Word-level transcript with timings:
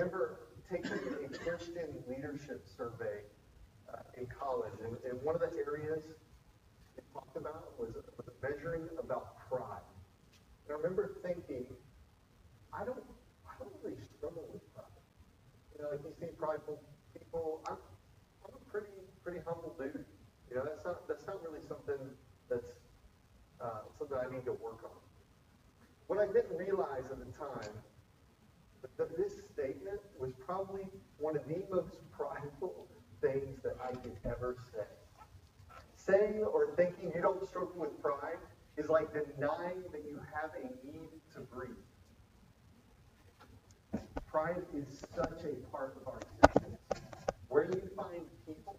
remember 0.00 0.40
taking 0.72 0.96
a 0.96 1.28
Christian 1.44 1.92
leadership 2.08 2.64
survey 2.76 3.20
uh, 3.92 4.00
in 4.16 4.26
college, 4.32 4.72
and, 4.84 4.96
and 5.04 5.20
one 5.22 5.34
of 5.34 5.42
the 5.42 5.52
areas 5.60 6.16
it 6.96 7.04
talked 7.12 7.36
about 7.36 7.76
was, 7.78 7.92
was 8.16 8.32
measuring 8.42 8.88
about 8.98 9.36
pride. 9.48 9.84
And 10.64 10.72
I 10.72 10.80
remember 10.80 11.20
thinking, 11.22 11.66
I 12.72 12.84
don't, 12.84 13.04
I 13.44 13.52
don't 13.60 13.76
really 13.84 14.00
struggle 14.16 14.48
with 14.52 14.64
pride. 14.72 14.88
You 15.76 15.84
know, 15.84 15.90
like 15.90 16.00
you 16.00 16.12
see 16.16 16.32
prideful 16.38 16.80
people, 17.12 17.60
I'm, 17.68 17.76
I'm 18.46 18.56
a 18.56 18.70
pretty, 18.72 18.96
pretty 19.22 19.40
humble 19.44 19.76
dude. 19.76 20.04
You 20.48 20.56
know, 20.56 20.64
that's 20.64 20.84
not, 20.84 21.06
that's 21.08 21.26
not 21.26 21.44
really 21.44 21.60
something 21.68 22.00
that's 22.48 22.72
uh, 23.60 23.84
something 23.98 24.16
I 24.16 24.32
need 24.32 24.46
to 24.46 24.56
work 24.64 24.80
on. 24.80 24.96
What 26.06 26.18
I 26.18 26.26
didn't 26.32 26.56
realize 26.56 27.04
at 27.12 27.18
the 27.20 27.30
time 27.36 27.76
that 29.00 29.16
this 29.16 29.32
statement 29.54 29.98
was 30.18 30.30
probably 30.46 30.86
one 31.18 31.34
of 31.34 31.42
the 31.48 31.62
most 31.70 31.96
prideful 32.12 32.86
things 33.22 33.58
that 33.62 33.74
I 33.82 33.92
could 33.92 34.12
ever 34.26 34.56
say. 34.74 34.84
Saying 35.96 36.44
or 36.44 36.74
thinking 36.76 37.10
you 37.14 37.22
don't 37.22 37.42
struggle 37.48 37.72
with 37.76 38.02
pride 38.02 38.36
is 38.76 38.90
like 38.90 39.10
denying 39.14 39.82
that 39.90 40.04
you 40.06 40.20
have 40.34 40.50
a 40.54 40.66
need 40.86 41.08
to 41.32 41.40
breathe. 41.40 41.70
Pride 44.26 44.62
is 44.74 45.06
such 45.16 45.44
a 45.44 45.54
part 45.72 45.96
of 45.98 46.06
our 46.06 46.20
existence. 46.42 46.78
Where 47.48 47.64
you 47.64 47.80
find 47.96 48.20
people, 48.46 48.76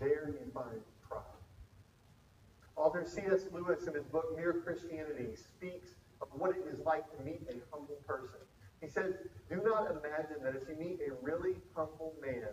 there 0.00 0.30
you 0.30 0.50
find 0.54 0.80
pride. 1.06 1.20
Author 2.76 3.04
C.S. 3.06 3.48
Lewis, 3.52 3.86
in 3.86 3.92
his 3.92 4.04
book 4.04 4.34
Mere 4.34 4.54
Christianity, 4.64 5.36
speaks 5.36 5.88
of 6.22 6.28
what 6.32 6.56
it 6.56 6.64
is 6.72 6.80
like 6.86 7.04
to 7.18 7.22
meet 7.22 7.42
a 7.50 7.56
humble 7.70 7.98
person. 8.06 8.40
He 8.84 8.90
says, 8.90 9.14
Do 9.48 9.62
not 9.64 9.88
imagine 9.90 10.44
that 10.44 10.54
if 10.60 10.68
you 10.68 10.76
meet 10.76 11.00
a 11.08 11.14
really 11.24 11.56
humble 11.74 12.14
man, 12.20 12.52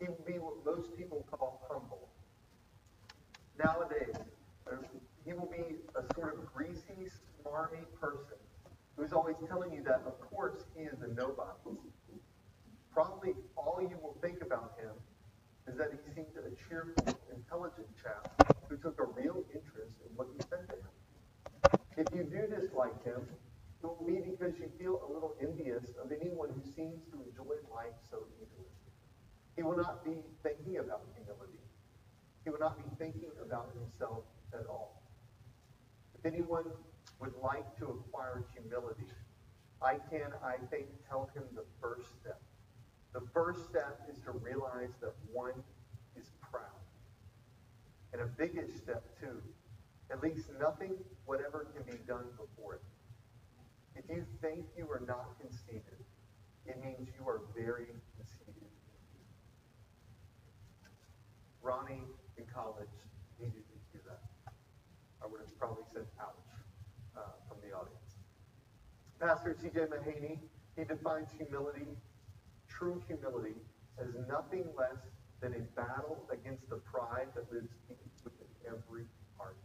he 0.00 0.06
will 0.08 0.24
be 0.26 0.38
what 0.38 0.64
most 0.64 0.96
people 0.96 1.26
call 1.30 1.60
humble. 1.68 2.08
Nowadays, 3.58 4.16
uh, 4.66 4.76
he 5.26 5.34
will 5.34 5.50
be 5.52 5.76
a 5.92 6.14
sort 6.14 6.38
of 6.38 6.46
greasy, 6.54 7.12
smarmy 7.44 7.84
person 8.00 8.40
who's 8.96 9.12
always 9.12 9.36
telling 9.46 9.74
you 9.74 9.82
that, 9.84 10.00
of 10.06 10.18
course, 10.30 10.56
he 10.74 10.84
is 10.84 11.02
a 11.02 11.08
nobody. 11.08 11.76
Probably 12.94 13.34
all 13.54 13.80
you 13.82 13.98
will 14.02 14.16
think 14.22 14.40
about 14.40 14.72
him 14.80 14.96
is 15.70 15.76
that 15.76 15.92
he 15.92 15.98
seemed 16.14 16.32
a 16.38 16.50
cheerful, 16.68 17.04
intelligent 17.34 17.88
chap 18.02 18.24
who 18.68 18.76
took 18.78 18.98
a 18.98 19.04
real 19.04 19.44
interest 19.52 20.00
in 20.00 20.16
what 20.16 20.28
you 20.32 20.40
said 20.48 20.66
to 20.70 20.76
him. 20.80 21.76
If 21.98 22.06
you 22.16 22.24
do 22.24 22.48
dislike 22.56 23.04
him, 23.04 23.28
will 23.88 24.22
because 24.24 24.58
you 24.58 24.70
feel 24.78 25.00
a 25.08 25.12
little 25.12 25.34
envious 25.40 25.84
of 26.02 26.12
anyone 26.12 26.50
who 26.50 26.62
seems 26.72 27.00
to 27.10 27.16
enjoy 27.24 27.56
life 27.72 27.96
so 28.10 28.18
easily. 28.36 28.68
He 29.56 29.62
will 29.62 29.76
not 29.76 30.04
be 30.04 30.22
thinking 30.42 30.78
about 30.78 31.02
humility. 31.14 31.58
He 32.44 32.50
will 32.50 32.60
not 32.60 32.78
be 32.78 32.84
thinking 32.98 33.30
about 33.42 33.72
himself 33.74 34.24
at 34.52 34.66
all. 34.68 35.02
If 36.18 36.26
anyone 36.26 36.64
would 37.20 37.32
like 37.42 37.76
to 37.78 37.86
acquire 37.86 38.44
humility, 38.54 39.06
I 39.82 39.94
can, 40.10 40.32
I 40.44 40.56
think, 40.70 40.86
tell 41.08 41.30
him 41.34 41.44
the 41.54 41.64
first 41.80 42.08
step. 42.20 42.40
The 43.12 43.22
first 43.32 43.68
step 43.68 44.08
is 44.10 44.18
to 44.24 44.32
realize 44.32 44.90
that 45.00 45.14
one 45.32 45.54
is 46.16 46.30
proud. 46.50 46.62
And 48.12 48.22
a 48.22 48.26
biggest 48.26 48.76
step, 48.76 49.02
too, 49.20 49.40
at 50.10 50.22
least 50.22 50.48
nothing, 50.60 50.94
whatever, 51.26 51.66
can 51.74 51.84
be 51.84 51.98
done 52.06 52.24
before 52.36 52.74
it. 52.74 52.80
You 54.08 54.24
think 54.40 54.64
you 54.76 54.88
are 54.90 55.02
not 55.06 55.36
conceited, 55.38 56.00
it 56.64 56.82
means 56.82 57.08
you 57.18 57.28
are 57.28 57.42
very 57.54 57.86
conceited. 58.16 58.70
Ronnie 61.62 62.08
in 62.38 62.44
college 62.46 62.88
needed 63.38 63.68
to 63.68 63.76
hear 63.92 64.00
that. 64.08 64.52
I 65.22 65.26
would 65.26 65.40
have 65.40 65.58
probably 65.58 65.84
said 65.92 66.06
ouch 66.18 66.32
uh, 67.16 67.20
from 67.48 67.58
the 67.60 67.76
audience. 67.76 68.16
Pastor 69.20 69.54
C.J. 69.60 69.80
Mahaney, 69.92 70.38
he 70.74 70.84
defines 70.84 71.28
humility, 71.36 71.88
true 72.66 73.02
humility, 73.06 73.56
as 74.00 74.08
nothing 74.26 74.64
less 74.78 74.96
than 75.42 75.52
a 75.52 75.60
battle 75.78 76.24
against 76.32 76.70
the 76.70 76.76
pride 76.76 77.28
that 77.34 77.52
lives 77.52 77.68
deep 77.88 77.98
within 78.24 78.48
every 78.66 79.04
heart. 79.36 79.58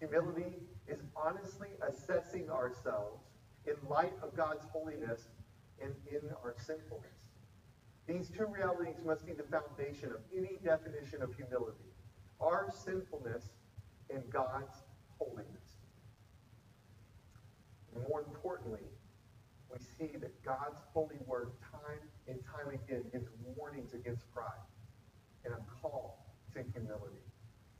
Humility 0.00 0.60
is 0.86 1.00
honestly 1.16 1.68
assessing 1.88 2.50
ourselves 2.50 3.22
in 3.66 3.74
light 3.88 4.12
of 4.22 4.36
God's 4.36 4.64
holiness 4.72 5.28
and 5.82 5.94
in 6.10 6.20
our 6.42 6.54
sinfulness. 6.58 7.24
These 8.06 8.28
two 8.36 8.46
realities 8.46 8.96
must 9.04 9.26
be 9.26 9.32
the 9.32 9.44
foundation 9.44 10.10
of 10.10 10.18
any 10.36 10.58
definition 10.62 11.22
of 11.22 11.34
humility 11.34 11.94
our 12.40 12.70
sinfulness 12.84 13.44
and 14.10 14.22
God's 14.30 14.82
holiness. 15.18 15.78
More 18.08 18.20
importantly, 18.20 18.82
we 19.70 19.78
see 19.98 20.16
that 20.18 20.44
God's 20.44 20.80
holy 20.92 21.16
word 21.26 21.52
time 21.72 22.00
and 22.28 22.38
time 22.44 22.74
again 22.74 23.04
gives 23.12 23.28
warnings 23.56 23.94
against 23.94 24.30
pride 24.34 24.50
and 25.44 25.54
a 25.54 25.58
call 25.80 26.26
to 26.54 26.62
humility. 26.72 27.22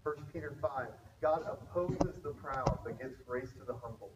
1 0.02 0.14
Peter 0.32 0.54
5, 0.60 0.86
God 1.20 1.44
opposes 1.48 2.22
the 2.22 2.30
proud 2.30 2.78
but 2.84 3.00
gives 3.00 3.16
grace 3.26 3.50
to 3.58 3.64
the 3.64 3.74
humble. 3.74 4.10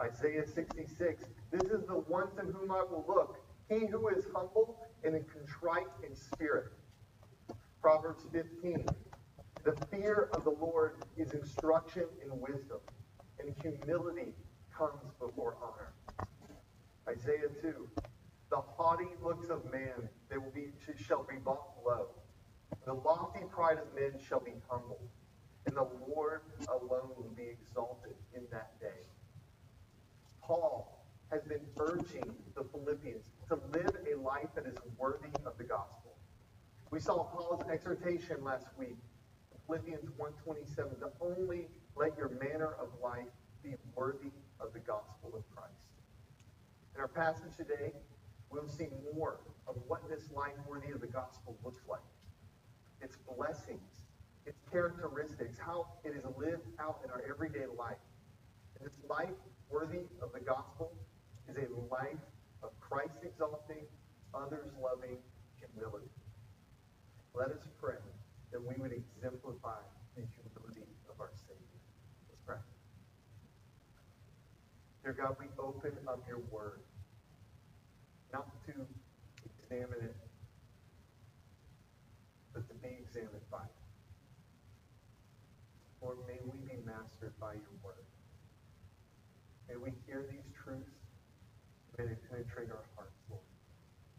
Isaiah 0.00 0.46
66, 0.46 1.24
this 1.52 1.66
is 1.66 1.86
the 1.86 1.94
one 2.08 2.34
to 2.36 2.42
whom 2.42 2.70
I 2.70 2.82
will 2.90 3.04
look, 3.06 3.36
he 3.68 3.86
who 3.86 4.08
is 4.08 4.24
humble 4.34 4.78
and 5.04 5.14
contrite 5.28 5.86
in 6.06 6.16
spirit. 6.16 6.72
Proverbs 7.82 8.24
15, 8.32 8.94
the 9.64 9.76
fear 9.90 10.30
of 10.32 10.44
the 10.44 10.50
Lord 10.50 11.04
is 11.16 11.32
instruction 11.32 12.04
in 12.24 12.40
wisdom, 12.40 12.78
and 13.38 13.54
humility 13.62 14.32
comes 14.76 15.02
before 15.20 15.56
honor. 15.62 15.92
Isaiah 17.08 17.48
2, 17.60 17.88
the 18.50 18.56
haughty 18.56 19.08
looks 19.22 19.48
of 19.50 19.70
man 19.70 20.08
they 20.30 20.38
will 20.38 20.52
be, 20.54 20.72
shall 21.06 21.24
be 21.24 21.36
brought 21.36 21.76
low. 21.84 22.06
The 22.86 22.94
lofty 22.94 23.40
pride 23.50 23.78
of 23.78 23.94
men 23.94 24.18
shall 24.26 24.40
be 24.40 24.54
humbled, 24.68 25.08
and 25.66 25.76
the 25.76 25.88
Lord 26.08 26.42
alone 26.68 27.10
will 27.16 27.32
be 27.36 27.48
exalted 27.50 28.14
in 28.34 28.42
that 28.50 28.80
day. 28.80 29.09
Paul 30.50 31.06
has 31.30 31.44
been 31.44 31.60
urging 31.78 32.34
the 32.56 32.64
Philippians 32.64 33.30
to 33.48 33.54
live 33.72 33.94
a 34.12 34.18
life 34.18 34.48
that 34.56 34.66
is 34.66 34.74
worthy 34.98 35.30
of 35.46 35.56
the 35.56 35.62
gospel. 35.62 36.16
We 36.90 36.98
saw 36.98 37.22
Paul's 37.22 37.62
exhortation 37.72 38.42
last 38.42 38.66
week, 38.76 38.96
Philippians 39.68 40.10
1.27, 40.18 40.74
to 40.98 41.10
only 41.20 41.68
let 41.94 42.16
your 42.18 42.30
manner 42.30 42.74
of 42.80 42.88
life 43.00 43.30
be 43.62 43.76
worthy 43.94 44.32
of 44.58 44.72
the 44.72 44.80
gospel 44.80 45.30
of 45.36 45.48
Christ. 45.54 45.86
In 46.96 47.00
our 47.00 47.06
passage 47.06 47.56
today, 47.56 47.92
we'll 48.50 48.66
see 48.66 48.88
more 49.14 49.38
of 49.68 49.76
what 49.86 50.00
this 50.10 50.32
life 50.34 50.58
worthy 50.68 50.90
of 50.90 51.00
the 51.00 51.06
gospel 51.06 51.56
looks 51.64 51.82
like. 51.88 52.00
Its 53.00 53.16
blessings, 53.36 54.02
its 54.46 54.58
characteristics, 54.72 55.58
how 55.64 55.86
it 56.02 56.08
is 56.08 56.24
lived 56.36 56.66
out 56.80 56.98
in 57.04 57.10
our 57.12 57.22
everyday 57.30 57.66
life. 57.78 57.98
This 58.82 58.92
life 59.08 59.28
worthy 59.68 60.08
of 60.22 60.32
the 60.32 60.40
gospel 60.40 60.90
is 61.48 61.56
a 61.56 61.68
life 61.92 62.24
of 62.62 62.70
Christ 62.80 63.12
exalting, 63.22 63.84
others 64.34 64.72
loving 64.80 65.18
humility. 65.60 66.08
Let 67.34 67.48
us 67.48 67.60
pray 67.80 68.00
that 68.52 68.60
we 68.60 68.74
would 68.80 68.92
exemplify 68.92 69.84
the 70.16 70.22
humility 70.22 70.88
of 71.12 71.20
our 71.20 71.30
Savior. 71.46 71.80
Let's 72.28 72.40
pray. 72.46 72.56
Dear 75.04 75.12
God, 75.12 75.36
we 75.38 75.46
open 75.58 75.92
up 76.08 76.24
your 76.26 76.40
word, 76.50 76.80
not 78.32 78.48
to 78.66 78.72
examine 79.44 80.04
it, 80.04 80.16
but 82.54 82.66
to 82.68 82.74
be 82.74 82.96
examined 82.98 83.44
by 83.50 83.58
it. 83.58 83.80
Lord, 86.02 86.16
may 86.26 86.40
we 86.42 86.58
be 86.66 86.80
mastered 86.86 87.38
by 87.38 87.52
your. 87.52 87.69
May 89.70 89.76
we 89.76 89.92
hear 90.04 90.26
these 90.28 90.50
truths. 90.64 90.90
May 91.96 92.06
they 92.06 92.16
penetrate 92.28 92.70
our 92.70 92.84
hearts, 92.96 93.22
Lord. 93.30 93.46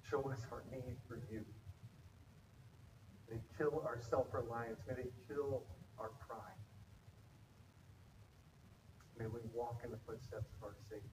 Show 0.09 0.31
us 0.31 0.39
our 0.50 0.63
need 0.71 0.95
for 1.09 1.19
you. 1.30 1.44
May 3.27 3.36
they 3.36 3.42
kill 3.57 3.83
our 3.86 4.00
self-reliance. 4.09 4.80
May 4.88 4.95
they 4.95 5.09
kill 5.27 5.63
our 6.00 6.12
pride. 6.25 6.56
May 9.19 9.25
we 9.25 9.42
walk 9.53 9.81
in 9.83 9.92
the 9.92 10.00
footsteps 10.07 10.48
of 10.57 10.63
our 10.63 10.75
Savior. 10.89 11.09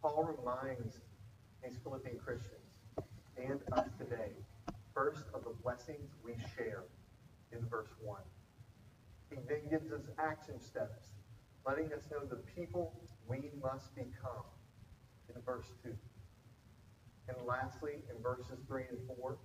Paul 0.00 0.34
reminds 0.38 1.00
these 1.62 1.76
Philippian 1.82 2.18
Christians 2.18 2.70
and 3.36 3.60
us 3.72 3.86
today, 3.98 4.32
first 5.00 5.24
of 5.32 5.42
the 5.44 5.54
blessings 5.62 6.10
we 6.22 6.32
share 6.54 6.84
in 7.52 7.66
verse 7.70 7.88
1. 8.02 8.20
He 9.30 9.36
then 9.48 9.64
gives 9.70 9.90
us 9.92 10.02
action 10.18 10.60
steps, 10.60 11.16
letting 11.66 11.90
us 11.94 12.02
know 12.12 12.20
the 12.28 12.42
people 12.54 12.92
we 13.26 13.48
must 13.62 13.94
become 13.94 14.44
in 15.34 15.40
verse 15.40 15.64
2. 15.82 15.96
And 17.28 17.36
lastly, 17.46 18.04
in 18.10 18.22
verses 18.22 18.60
3 18.68 18.82
and 18.90 18.98
4, 19.16 19.38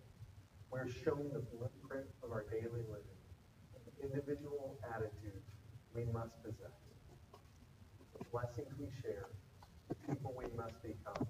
we're 0.71 0.89
shown 0.89 1.31
the 1.31 1.39
blueprint 1.39 2.07
of 2.21 2.31
our 2.31 2.43
daily 2.51 2.83
living, 2.91 3.19
the 3.87 4.03
individual 4.03 4.77
attitudes 4.93 5.47
we 5.95 6.03
must 6.11 6.35
possess, 6.43 6.75
the 8.19 8.25
blessings 8.29 8.73
we 8.77 8.87
share, 9.01 9.29
the 9.87 9.95
people 10.05 10.35
we 10.37 10.51
must 10.57 10.83
become, 10.83 11.25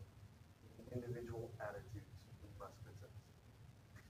the 0.81 0.95
individual 0.95 1.51
attitudes. 1.61 1.94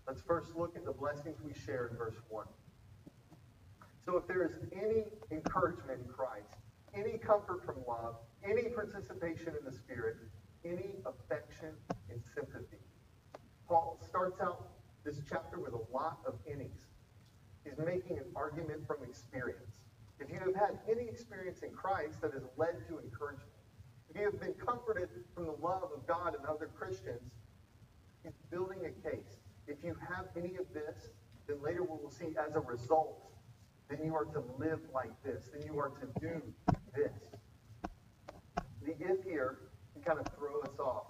Let's 0.07 0.21
first 0.21 0.55
look 0.55 0.75
at 0.75 0.85
the 0.85 0.91
blessings 0.91 1.37
we 1.43 1.53
share 1.65 1.87
in 1.87 1.97
verse 1.97 2.15
1. 2.29 2.45
So 4.05 4.17
if 4.17 4.27
there 4.27 4.45
is 4.45 4.57
any 4.71 5.05
encouragement 5.31 6.01
in 6.05 6.07
Christ, 6.07 6.53
any 6.93 7.17
comfort 7.17 7.65
from 7.65 7.77
love, 7.87 8.15
any 8.43 8.69
participation 8.69 9.53
in 9.59 9.65
the 9.65 9.71
Spirit, 9.71 10.17
any 10.63 10.95
affection 11.05 11.73
and 12.09 12.21
sympathy. 12.35 12.77
Paul 13.67 13.99
starts 14.07 14.39
out 14.41 14.69
this 15.03 15.19
chapter 15.27 15.59
with 15.59 15.73
a 15.73 15.93
lot 15.93 16.19
of 16.27 16.35
innings. 16.45 16.81
He's 17.63 17.77
making 17.83 18.17
an 18.17 18.25
argument 18.35 18.85
from 18.85 19.03
experience. 19.03 19.81
If 20.19 20.29
you 20.29 20.39
have 20.39 20.55
had 20.55 20.79
any 20.89 21.09
experience 21.09 21.63
in 21.63 21.71
Christ 21.71 22.21
that 22.21 22.31
has 22.33 22.43
led 22.57 22.87
to 22.87 22.99
encouragement, 22.99 23.49
if 24.09 24.17
you 24.19 24.25
have 24.25 24.39
been 24.39 24.53
comforted 24.53 25.09
from 25.33 25.45
the 25.45 25.57
love 25.61 25.83
of 25.83 26.05
God 26.07 26.35
and 26.37 26.45
other 26.45 26.69
Christians, 26.77 27.31
he's 28.23 28.33
building 28.51 28.85
a 28.85 29.09
case. 29.09 29.44
If 29.67 29.77
you 29.83 29.95
have 30.07 30.25
any 30.35 30.55
of 30.57 30.65
this, 30.73 31.09
then 31.47 31.61
later 31.61 31.83
we 31.83 31.97
will 32.01 32.11
see 32.11 32.35
as 32.37 32.55
a 32.55 32.59
result, 32.59 33.21
then 33.89 33.99
you 34.03 34.15
are 34.15 34.25
to 34.25 34.43
live 34.57 34.79
like 34.93 35.11
this, 35.23 35.49
then 35.53 35.65
you 35.65 35.79
are 35.79 35.89
to 35.89 36.19
do 36.19 36.41
this. 36.95 37.13
The 38.83 38.93
if 38.99 39.23
here 39.23 39.57
can 39.93 40.03
kind 40.03 40.19
of 40.19 40.27
throw 40.35 40.61
us 40.61 40.79
off 40.79 41.07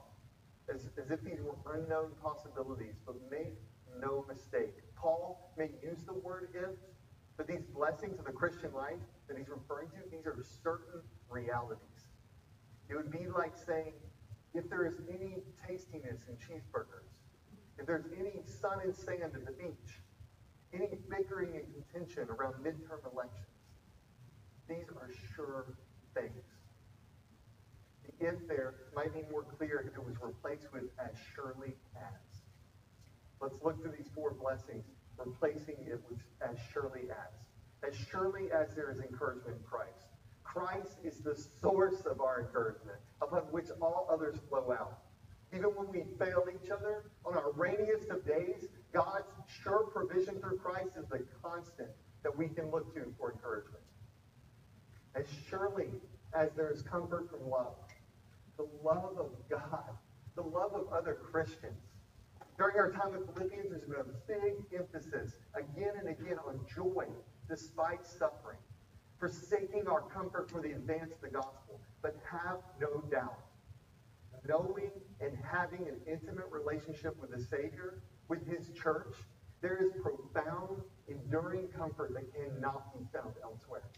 as, 0.73 0.87
as 0.97 1.11
if 1.11 1.21
these 1.23 1.39
were 1.41 1.55
unknown 1.73 2.11
possibilities, 2.21 2.95
but 3.05 3.15
make 3.29 3.53
no 3.99 4.25
mistake. 4.27 4.73
Paul 4.95 5.51
may 5.57 5.69
use 5.83 6.03
the 6.05 6.13
word 6.13 6.49
if, 6.53 6.71
but 7.37 7.47
these 7.47 7.63
blessings 7.73 8.19
of 8.19 8.25
the 8.25 8.31
Christian 8.31 8.73
life 8.73 8.99
that 9.27 9.37
he's 9.37 9.49
referring 9.49 9.89
to, 9.89 10.09
these 10.09 10.25
are 10.25 10.37
certain 10.63 11.01
realities. 11.29 12.07
It 12.89 12.95
would 12.95 13.11
be 13.11 13.27
like 13.27 13.53
saying, 13.57 13.93
if 14.53 14.69
there 14.69 14.85
is 14.85 14.95
any 15.09 15.43
tastiness 15.67 16.21
in 16.29 16.35
cheeseburgers, 16.35 17.14
if 17.77 17.85
there's 17.85 18.05
any 18.17 18.41
sun 18.61 18.79
and 18.83 18.95
sand 18.95 19.23
at 19.23 19.45
the 19.45 19.51
beach, 19.51 19.99
any 20.73 20.97
bickering 21.09 21.55
and 21.55 21.65
contention 21.73 22.27
around 22.29 22.53
midterm 22.63 23.03
elections, 23.11 23.45
these 24.67 24.89
are 24.99 25.09
sure 25.35 25.65
things. 26.13 26.43
The 28.03 28.27
if 28.27 28.47
there 28.47 28.75
might 28.95 29.13
be 29.13 29.21
more 29.31 29.43
clear 29.43 29.85
if 29.87 29.93
it 29.93 30.05
was 30.05 30.15
replaced 30.21 30.71
with 30.73 30.83
as 30.99 31.15
surely 31.35 31.75
as. 31.95 32.41
Let's 33.41 33.61
look 33.63 33.81
through 33.81 33.93
these 33.97 34.09
four 34.15 34.31
blessings, 34.31 34.85
replacing 35.17 35.75
it 35.85 36.01
with 36.09 36.19
as 36.41 36.57
surely 36.73 37.09
as. 37.09 37.87
As 37.87 37.95
surely 38.09 38.51
as 38.51 38.73
there 38.75 38.89
is 38.89 38.99
encouragement 38.99 39.57
in 39.57 39.63
Christ. 39.63 40.07
Christ 40.43 40.97
is 41.03 41.19
the 41.19 41.35
source 41.35 42.05
of 42.05 42.21
our 42.21 42.41
encouragement, 42.41 42.97
upon 43.21 43.41
which 43.51 43.67
all 43.81 44.07
others 44.09 44.37
flow 44.49 44.71
out. 44.71 44.99
Even 45.53 45.69
when 45.69 45.87
we 45.91 46.03
fail 46.17 46.45
each 46.53 46.69
other, 46.69 47.03
on 47.25 47.35
our 47.35 47.51
rainiest 47.53 48.09
of 48.09 48.25
days, 48.25 48.67
God's 48.93 49.27
sure 49.61 49.87
provision 49.93 50.39
through 50.39 50.57
Christ 50.57 50.97
is 50.97 51.05
the 51.09 51.25
constant 51.41 51.89
that 52.23 52.35
we 52.35 52.47
can 52.47 52.71
look 52.71 52.93
to 52.95 53.13
for 53.17 53.31
encouragement. 53.31 53.83
As 55.15 55.25
surely 55.49 55.89
as 56.33 56.49
there 56.57 56.71
is 56.71 56.81
comfort 56.81 57.29
from 57.29 57.49
love, 57.49 57.75
the 58.57 58.67
love 58.83 59.17
of 59.17 59.31
God, 59.49 59.91
the 60.35 60.41
love 60.41 60.73
of 60.73 60.91
other 60.91 61.13
Christians. 61.13 61.79
During 62.57 62.77
our 62.77 62.91
time 62.91 63.11
with 63.11 63.33
Philippians, 63.33 63.69
there's 63.69 63.83
been 63.83 63.99
a 63.99 64.39
big 64.41 64.79
emphasis 64.79 65.33
again 65.53 65.93
and 65.99 66.09
again 66.09 66.37
on 66.45 66.59
joy 66.73 67.05
despite 67.49 68.05
suffering, 68.05 68.57
forsaking 69.19 69.87
our 69.87 70.01
comfort 70.01 70.49
for 70.49 70.61
the 70.61 70.71
advance 70.71 71.13
of 71.13 71.21
the 71.21 71.29
gospel. 71.29 71.79
But 72.01 72.15
have 72.29 72.59
no 72.79 73.03
doubt, 73.11 73.39
knowing 74.47 74.91
and 75.21 75.37
having 75.37 75.87
an 75.87 75.99
intimate 76.07 76.45
relationship 76.51 77.19
with 77.19 77.31
the 77.31 77.39
Savior, 77.39 78.01
with 78.27 78.45
His 78.47 78.69
church, 78.69 79.15
there 79.61 79.77
is 79.81 79.91
profound, 80.01 80.81
enduring 81.07 81.67
comfort 81.69 82.13
that 82.13 82.31
cannot 82.33 82.93
be 82.93 83.05
found 83.13 83.33
elsewhere. 83.43 83.89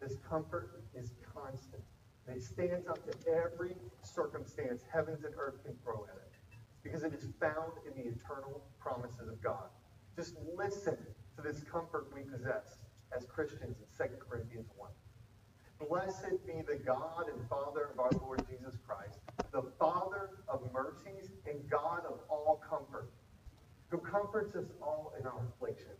This 0.00 0.16
comfort 0.28 0.82
is 0.94 1.12
constant. 1.34 1.82
And 2.26 2.36
it 2.36 2.42
stands 2.42 2.86
up 2.86 2.98
to 3.06 3.30
every 3.30 3.74
circumstance 4.02 4.82
heavens 4.92 5.24
and 5.24 5.34
earth 5.38 5.64
can 5.64 5.74
throw 5.82 6.06
at 6.10 6.16
it. 6.16 6.32
Because 6.82 7.02
it 7.02 7.14
is 7.14 7.26
found 7.40 7.72
in 7.86 7.94
the 7.96 8.10
eternal 8.10 8.62
promises 8.78 9.28
of 9.28 9.42
God. 9.42 9.68
Just 10.14 10.34
listen 10.56 10.96
to 11.36 11.42
this 11.42 11.62
comfort 11.70 12.08
we 12.14 12.22
possess 12.22 12.78
as 13.16 13.24
Christians 13.26 13.76
in 13.78 14.06
2 14.06 14.14
Corinthians 14.28 14.68
1. 14.76 14.90
Blessed 15.86 16.44
be 16.44 16.60
the 16.66 16.76
God 16.84 17.26
and 17.32 17.48
Father 17.48 17.90
of 17.92 18.00
our 18.00 18.12
Lord 18.20 18.44
Jesus 18.48 18.76
Christ, 18.86 19.20
the 19.52 19.62
Father 19.78 20.30
of 20.48 20.60
mercies 20.72 21.30
and 21.46 21.70
God 21.70 22.02
of 22.04 22.18
all 22.28 22.60
comfort, 22.68 23.10
who 23.88 23.98
comforts 23.98 24.56
us 24.56 24.66
all 24.82 25.12
in 25.18 25.26
our 25.26 25.40
affliction, 25.54 25.94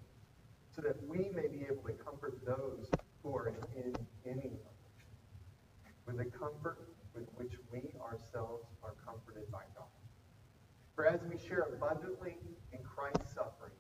so 0.75 0.83
that 0.83 0.97
we 1.07 1.31
may 1.35 1.47
be 1.47 1.65
able 1.65 1.83
to 1.87 1.93
comfort 1.93 2.39
those 2.45 2.91
who 3.23 3.37
are 3.37 3.49
in 3.49 3.95
any 4.27 4.37
affliction, 4.37 5.15
with 6.07 6.19
the 6.19 6.25
comfort 6.25 6.79
with 7.15 7.29
which 7.37 7.53
we 7.73 7.83
ourselves 8.01 8.67
are 8.83 8.95
comforted 9.07 9.51
by 9.51 9.63
God. 9.77 9.87
For 10.97 11.07
as 11.07 11.21
we 11.31 11.39
share 11.39 11.69
abundantly 11.73 12.37
in 12.73 12.81
Christ's 12.83 13.35
suffering, 13.35 13.79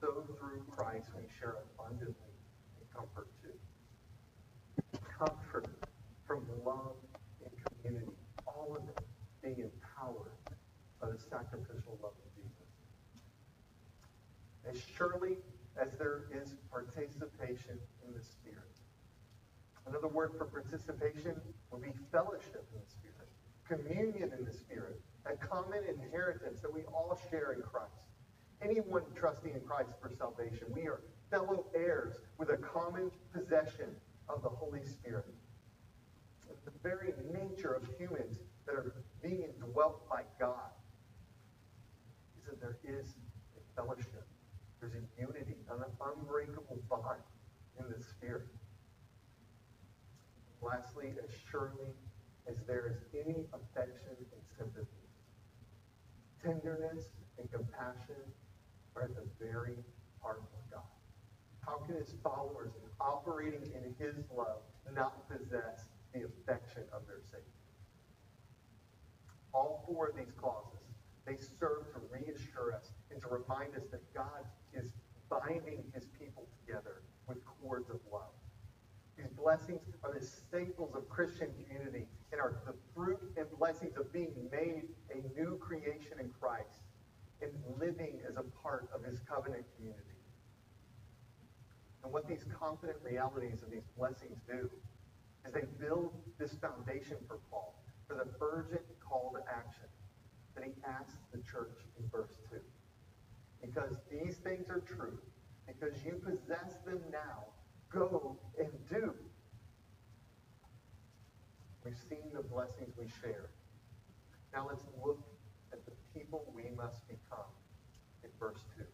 so 0.00 0.24
through 0.38 0.64
Christ 0.76 1.08
we 1.16 1.24
share 1.40 1.56
abundantly 1.74 2.34
in 2.78 2.86
comfort. 2.94 3.28
Comfort 5.18 5.68
from 6.26 6.44
love 6.64 6.96
and 7.44 7.52
community, 7.82 8.10
all 8.46 8.76
of 8.76 8.88
it 8.88 8.98
being 9.42 9.70
empowered 9.70 10.32
by 11.00 11.08
the 11.08 11.18
sacrificial 11.18 11.98
love 12.02 12.14
of 12.18 12.34
Jesus. 12.34 12.68
As 14.68 14.82
surely 14.96 15.36
as 15.80 15.88
there 15.98 16.24
is 16.32 16.54
participation 16.70 17.78
in 18.06 18.14
the 18.14 18.22
Spirit. 18.22 18.74
Another 19.86 20.08
word 20.08 20.32
for 20.38 20.46
participation 20.46 21.40
would 21.70 21.82
be 21.82 21.92
fellowship 22.10 22.66
in 22.72 22.80
the 22.80 22.90
Spirit, 22.90 23.28
communion 23.68 24.32
in 24.36 24.44
the 24.44 24.52
Spirit, 24.52 25.00
a 25.26 25.36
common 25.36 25.80
inheritance 25.88 26.60
that 26.60 26.72
we 26.72 26.82
all 26.92 27.18
share 27.30 27.52
in 27.52 27.62
Christ. 27.62 28.08
Anyone 28.62 29.02
trusting 29.14 29.54
in 29.54 29.60
Christ 29.60 29.90
for 30.00 30.10
salvation, 30.16 30.66
we 30.74 30.82
are 30.88 31.02
fellow 31.30 31.66
heirs 31.74 32.14
with 32.38 32.48
a 32.48 32.56
common 32.56 33.10
possession 33.32 33.94
of 34.28 34.42
the 34.42 34.48
Holy 34.48 34.84
Spirit. 34.84 35.26
The 36.64 36.72
very 36.82 37.12
nature 37.32 37.72
of 37.72 37.86
humans 37.98 38.38
that 38.66 38.74
are 38.74 38.94
being 39.22 39.52
indwelt 39.60 40.08
by 40.08 40.22
God 40.38 40.70
is 42.38 42.44
that 42.46 42.60
there 42.60 42.78
is 42.84 43.14
a 43.56 43.80
fellowship. 43.80 44.26
There's 44.80 44.94
a 44.94 45.20
unity, 45.20 45.56
an 45.70 45.84
unbreakable 46.00 46.78
bond 46.88 47.20
in 47.78 47.84
the 47.90 48.02
Spirit. 48.02 48.48
Lastly, 50.62 51.12
as 51.22 51.30
surely 51.50 51.92
as 52.48 52.56
there 52.66 52.86
is 52.86 52.96
any 53.14 53.44
affection 53.52 54.16
and 54.18 54.42
sympathy, 54.56 55.08
tenderness 56.42 57.04
and 57.38 57.50
compassion 57.50 58.20
are 58.96 59.02
at 59.04 59.14
the 59.14 59.24
very 59.40 59.76
heart. 60.22 60.42
How 61.66 61.76
can 61.86 61.96
his 61.96 62.14
followers, 62.22 62.72
operating 63.00 63.62
in 63.74 63.94
his 63.98 64.16
love, 64.34 64.62
not 64.92 65.28
possess 65.28 65.88
the 66.12 66.24
affection 66.24 66.84
of 66.92 67.06
their 67.06 67.20
Savior? 67.24 67.42
All 69.52 69.84
four 69.86 70.08
of 70.08 70.16
these 70.16 70.32
clauses, 70.36 70.80
they 71.26 71.36
serve 71.36 71.86
to 71.92 72.00
reassure 72.10 72.74
us 72.74 72.90
and 73.10 73.20
to 73.22 73.28
remind 73.28 73.74
us 73.76 73.84
that 73.90 74.02
God 74.12 74.44
is 74.74 74.92
binding 75.30 75.84
his 75.94 76.06
people 76.18 76.46
together 76.60 77.02
with 77.26 77.38
cords 77.44 77.88
of 77.88 78.00
love. 78.12 78.34
These 79.16 79.28
blessings 79.38 79.80
are 80.02 80.12
the 80.12 80.24
staples 80.24 80.94
of 80.94 81.08
Christian 81.08 81.48
community 81.54 82.06
and 82.32 82.40
are 82.40 82.60
the 82.66 82.74
fruit 82.94 83.20
and 83.36 83.46
blessings 83.58 83.96
of 83.96 84.12
being 84.12 84.34
made 84.50 84.88
a 85.10 85.40
new 85.40 85.56
creation 85.58 86.18
in 86.20 86.30
Christ 86.40 86.82
and 87.40 87.52
living 87.78 88.20
as 88.28 88.36
a 88.36 88.42
part 88.62 88.88
of 88.94 89.04
his 89.04 89.20
covenant 89.20 89.64
community. 89.76 90.13
And 92.04 92.12
what 92.12 92.28
these 92.28 92.44
confident 92.60 92.98
realities 93.02 93.62
of 93.62 93.70
these 93.70 93.88
blessings 93.96 94.38
do 94.46 94.68
is 95.46 95.52
they 95.52 95.64
build 95.80 96.12
this 96.38 96.54
foundation 96.60 97.16
for 97.26 97.38
Paul, 97.50 97.74
for 98.06 98.14
the 98.14 98.28
urgent 98.40 98.84
call 99.00 99.34
to 99.34 99.40
action 99.50 99.88
that 100.54 100.64
he 100.64 100.72
asks 100.86 101.18
the 101.32 101.38
church 101.38 101.80
in 101.98 102.06
verse 102.12 102.38
2. 102.50 102.56
Because 103.62 103.96
these 104.10 104.36
things 104.36 104.68
are 104.68 104.80
true, 104.80 105.18
because 105.66 105.94
you 106.04 106.20
possess 106.22 106.74
them 106.84 107.00
now. 107.10 107.44
Go 107.90 108.36
and 108.58 108.68
do. 108.90 109.14
We've 111.84 111.96
seen 112.08 112.30
the 112.34 112.42
blessings 112.42 112.94
we 112.98 113.06
share. 113.22 113.50
Now 114.52 114.66
let's 114.68 114.84
look 115.04 115.20
at 115.72 115.84
the 115.86 115.92
people 116.18 116.52
we 116.54 116.64
must 116.76 117.06
become 117.08 117.50
in 118.22 118.30
verse 118.38 118.60
2. 118.76 118.84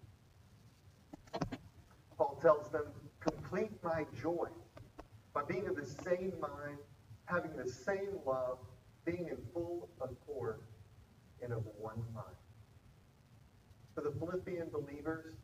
Paul 2.16 2.38
tells 2.42 2.70
them, 2.70 2.84
complete 3.20 3.70
my 3.82 4.04
joy 4.20 4.48
by 5.34 5.42
being 5.44 5.68
of 5.68 5.76
the 5.76 5.84
same 5.84 6.32
mind, 6.40 6.78
having 7.26 7.54
the 7.56 7.68
same 7.68 8.18
love, 8.26 8.58
being 9.04 9.28
in 9.28 9.36
full 9.52 9.88
accord 10.00 10.60
and 11.42 11.52
of 11.52 11.62
one 11.78 12.02
mind. 12.14 12.26
For 13.94 14.02
the 14.02 14.12
Philippian 14.18 14.68
believers, 14.72 15.34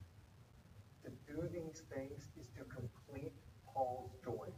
to 1.05 1.11
do 1.33 1.49
these 1.53 1.83
things 1.95 2.29
is 2.41 2.49
to 2.57 2.65
complete 2.65 3.33
Paul's 3.73 4.11
joy. 4.25 4.49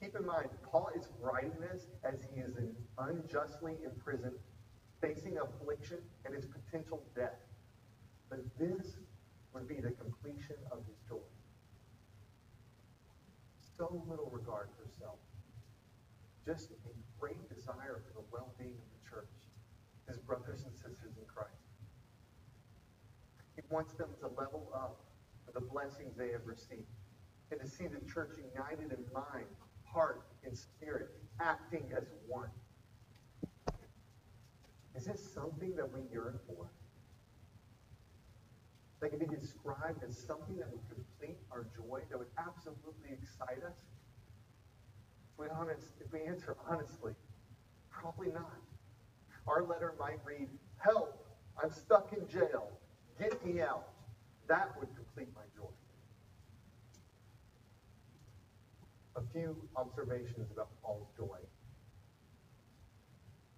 Keep 0.00 0.16
in 0.16 0.26
mind, 0.26 0.48
Paul 0.70 0.90
is 0.94 1.08
writing 1.20 1.52
this 1.60 1.86
as 2.04 2.20
he 2.32 2.40
is 2.40 2.54
unjustly 2.98 3.76
imprisoned, 3.84 4.36
facing 5.00 5.38
affliction 5.38 5.98
and 6.24 6.34
his 6.34 6.46
potential 6.46 7.02
death. 7.16 7.40
But 8.28 8.40
this 8.58 8.96
would 9.54 9.66
be 9.66 9.76
the 9.76 9.92
completion 9.92 10.56
of 10.70 10.78
his 10.86 10.96
joy. 11.08 11.33
So 13.76 14.02
little 14.08 14.30
regard 14.30 14.68
for 14.76 14.88
self. 14.98 15.18
Just 16.46 16.70
a 16.70 16.74
great 17.18 17.48
desire 17.48 18.02
for 18.06 18.20
the 18.20 18.26
well-being 18.30 18.78
of 18.78 18.88
the 18.94 19.10
church, 19.10 19.32
his 20.06 20.18
brothers 20.18 20.64
and 20.64 20.74
sisters 20.76 21.16
in 21.16 21.24
Christ. 21.26 21.50
He 23.56 23.62
wants 23.70 23.94
them 23.94 24.10
to 24.20 24.28
level 24.28 24.70
up 24.74 25.00
for 25.44 25.52
the 25.58 25.66
blessings 25.66 26.16
they 26.16 26.30
have 26.30 26.46
received 26.46 26.86
and 27.50 27.60
to 27.60 27.66
see 27.66 27.86
the 27.86 28.00
church 28.12 28.36
united 28.54 28.92
in 28.92 29.04
mind, 29.12 29.46
heart, 29.84 30.22
and 30.44 30.56
spirit, 30.56 31.10
acting 31.40 31.84
as 31.96 32.04
one. 32.28 32.50
Is 34.94 35.06
this 35.06 35.32
something 35.34 35.74
that 35.76 35.92
we 35.92 36.00
yearn 36.12 36.38
for? 36.46 36.70
That 39.04 39.10
can 39.10 39.18
be 39.18 39.36
described 39.36 40.02
as 40.02 40.16
something 40.16 40.56
that 40.56 40.72
would 40.72 40.80
complete 40.88 41.36
our 41.52 41.66
joy, 41.76 42.00
that 42.08 42.18
would 42.18 42.32
absolutely 42.38 43.10
excite 43.12 43.62
us? 43.62 43.76
If 45.30 45.38
we, 45.38 45.46
honest, 45.48 45.92
if 46.00 46.10
we 46.10 46.22
answer 46.22 46.56
honestly, 46.66 47.12
probably 47.90 48.28
not. 48.28 48.56
Our 49.46 49.62
letter 49.62 49.92
might 50.00 50.20
read, 50.24 50.48
Help, 50.78 51.22
I'm 51.62 51.70
stuck 51.70 52.14
in 52.16 52.26
jail. 52.26 52.70
Get 53.18 53.44
me 53.44 53.60
out. 53.60 53.88
That 54.48 54.70
would 54.80 54.88
complete 54.96 55.28
my 55.34 55.42
joy. 55.54 55.68
A 59.16 59.22
few 59.34 59.54
observations 59.76 60.50
about 60.50 60.68
Paul's 60.82 61.08
joy. 61.14 61.38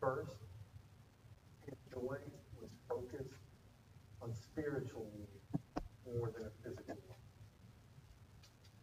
First, 0.01 0.33
his 1.67 1.79
joy 1.93 2.17
was 2.61 2.71
focused 2.89 3.31
on 4.21 4.35
spiritual 4.35 5.07
need 5.17 5.26
more 6.17 6.33
than 6.33 6.49
a 6.49 6.53
physical 6.65 6.97
one. 7.07 7.21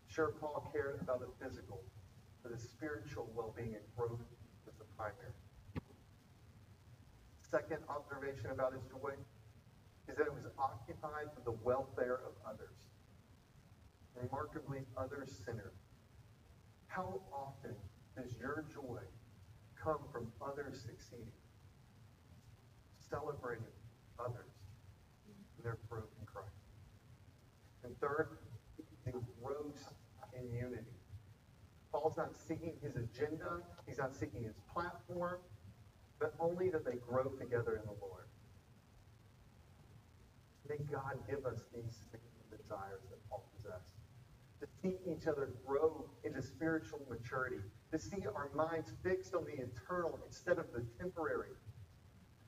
Sure, 0.07 0.33
Paul 0.39 0.69
cared 0.71 0.99
about 1.01 1.19
the 1.19 1.29
physical, 1.43 1.81
but 2.43 2.51
his 2.51 2.61
spiritual 2.61 3.29
well-being 3.33 3.73
and 3.73 3.83
growth 3.97 4.21
was 4.65 4.75
the 4.77 4.85
primary. 4.95 5.33
Second 7.49 7.83
observation 7.89 8.51
about 8.51 8.73
his 8.73 8.83
joy 8.89 9.13
is 10.07 10.17
that 10.17 10.27
it 10.27 10.33
was 10.33 10.45
occupied 10.57 11.33
with 11.35 11.45
the 11.45 11.57
welfare 11.63 12.21
of 12.25 12.33
others. 12.45 12.77
Remarkably, 14.15 14.85
other-centered. 14.97 15.73
How 16.87 17.21
often 17.33 17.73
does 18.15 18.35
your 18.39 18.65
joy 18.71 19.01
come 19.81 19.99
from 20.11 20.31
others 20.41 20.85
succeeding? 20.85 21.33
Celebrating 23.09 23.65
others 24.19 24.53
and 25.25 25.65
their 25.65 25.77
growth. 25.89 26.12
And 27.83 27.99
third, 27.99 28.37
it 29.05 29.13
grows 29.41 29.87
in 30.37 30.53
unity. 30.53 30.87
Paul's 31.91 32.17
not 32.17 32.35
seeking 32.35 32.73
his 32.81 32.95
agenda, 32.95 33.61
he's 33.85 33.99
not 33.99 34.15
seeking 34.15 34.43
his 34.43 34.55
platform, 34.73 35.39
but 36.19 36.33
only 36.39 36.69
that 36.69 36.85
they 36.85 36.97
grow 37.07 37.25
together 37.25 37.75
in 37.75 37.85
the 37.85 37.95
Lord. 38.01 38.27
May 40.67 40.77
God 40.91 41.19
give 41.29 41.45
us 41.45 41.65
these 41.75 41.99
desires 42.49 43.01
that 43.09 43.29
Paul 43.29 43.43
possessed. 43.55 43.93
To 44.61 44.67
see 44.81 44.95
each 45.05 45.27
other 45.27 45.49
grow 45.67 46.09
into 46.23 46.41
spiritual 46.41 47.01
maturity. 47.09 47.57
To 47.91 47.99
see 47.99 48.25
our 48.33 48.49
minds 48.55 48.93
fixed 49.03 49.35
on 49.35 49.43
the 49.43 49.61
eternal 49.61 50.17
instead 50.25 50.57
of 50.57 50.65
the 50.73 50.85
temporary. 50.97 51.51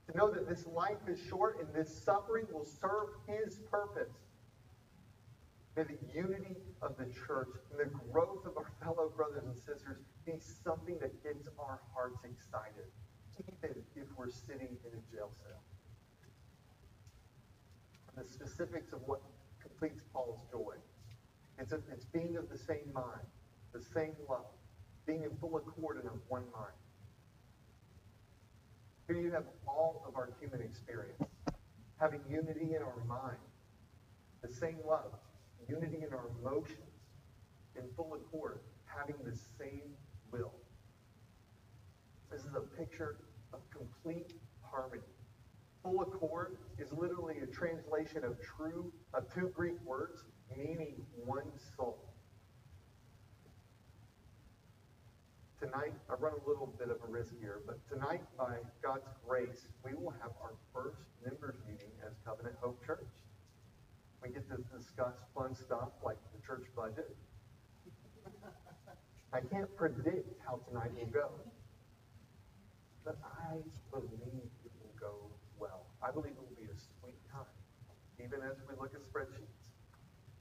To 0.09 0.17
know 0.17 0.31
that 0.31 0.47
this 0.47 0.65
life 0.65 1.07
is 1.07 1.19
short 1.19 1.59
and 1.59 1.67
this 1.75 2.03
suffering 2.03 2.45
will 2.51 2.65
serve 2.65 3.09
his 3.27 3.59
purpose. 3.69 4.13
May 5.75 5.83
the 5.83 5.97
unity 6.13 6.55
of 6.81 6.95
the 6.97 7.05
church 7.27 7.49
and 7.71 7.79
the 7.79 7.91
growth 8.11 8.45
of 8.45 8.57
our 8.57 8.71
fellow 8.81 9.11
brothers 9.15 9.43
and 9.45 9.55
sisters 9.55 9.97
be 10.25 10.39
something 10.39 10.97
that 11.01 11.21
gets 11.21 11.47
our 11.59 11.79
hearts 11.93 12.23
excited, 12.23 12.87
even 13.37 13.75
if 13.95 14.07
we're 14.17 14.29
sitting 14.29 14.77
in 14.85 14.91
a 14.97 15.01
jail 15.11 15.29
cell 15.43 15.61
the 18.15 18.23
specifics 18.23 18.93
of 18.93 18.99
what 19.05 19.21
completes 19.61 20.01
Paul's 20.13 20.39
joy. 20.51 20.73
It's, 21.59 21.71
a, 21.71 21.79
it's 21.91 22.05
being 22.05 22.37
of 22.37 22.49
the 22.49 22.57
same 22.57 22.91
mind, 22.93 23.27
the 23.73 23.81
same 23.81 24.13
love, 24.29 24.45
being 25.05 25.23
in 25.23 25.31
full 25.37 25.57
accord 25.57 25.97
and 25.97 26.05
of 26.05 26.19
one 26.27 26.43
mind. 26.53 26.73
Here 29.07 29.17
you 29.17 29.31
have 29.31 29.45
all 29.67 30.03
of 30.07 30.15
our 30.15 30.29
human 30.39 30.61
experience, 30.61 31.21
having 31.99 32.21
unity 32.29 32.75
in 32.75 32.81
our 32.81 33.03
mind, 33.07 33.37
the 34.41 34.51
same 34.51 34.77
love, 34.87 35.13
unity 35.67 36.03
in 36.05 36.13
our 36.13 36.29
emotions, 36.39 36.79
in 37.75 37.83
full 37.95 38.13
accord, 38.15 38.59
having 38.85 39.15
the 39.23 39.37
same 39.59 39.93
will. 40.31 40.53
This 42.31 42.41
is 42.41 42.55
a 42.55 42.61
picture 42.77 43.17
of 43.53 43.59
complete 43.71 44.33
harmony 44.61 45.01
full 45.85 46.01
accord 46.01 46.57
is 46.79 46.91
literally 46.91 47.35
a 47.43 47.45
translation 47.45 48.23
of 48.23 48.35
true 48.41 48.91
of 49.13 49.31
two 49.33 49.51
Greek 49.55 49.79
words 49.85 50.23
meaning 50.57 50.95
one 51.23 51.45
soul. 51.77 51.97
Tonight, 55.59 55.93
I 56.09 56.13
run 56.13 56.33
a 56.33 56.49
little 56.49 56.73
bit 56.77 56.89
of 56.89 56.97
a 57.07 57.11
risk 57.11 57.33
here, 57.39 57.61
but 57.65 57.77
tonight, 57.89 58.21
by 58.37 58.57
God's 58.83 59.07
grace, 59.27 59.67
we 59.83 59.93
will 59.93 60.13
have 60.21 60.31
our 60.41 60.53
first 60.73 60.97
members 61.23 61.55
meeting 61.67 61.91
as 62.05 62.13
Covenant 62.25 62.55
Hope 62.61 62.83
Church. 62.85 63.07
We 64.25 64.33
get 64.33 64.49
to 64.49 64.57
discuss 64.73 65.13
fun 65.37 65.53
stuff 65.53 65.93
like 66.03 66.17
the 66.33 66.41
church 66.41 66.65
budget. 66.75 67.15
I 69.31 69.39
can't 69.53 69.69
predict 69.77 70.33
how 70.41 70.61
tonight 70.67 70.89
will 70.97 71.13
go, 71.13 71.29
but 73.03 73.17
I 73.21 73.61
believe 73.91 74.49
it 74.65 74.71
will 74.81 74.97
go 74.99 75.29
well. 75.59 75.85
I 76.01 76.09
believe 76.09 76.33
it 76.33 76.41
will 76.41 76.57
be 76.57 76.65
a 76.65 76.77
sweet 76.97 77.21
time, 77.29 77.53
even 78.17 78.41
as 78.41 78.57
we 78.65 78.73
look 78.81 78.95
at 78.95 79.05
spreadsheets. 79.05 79.69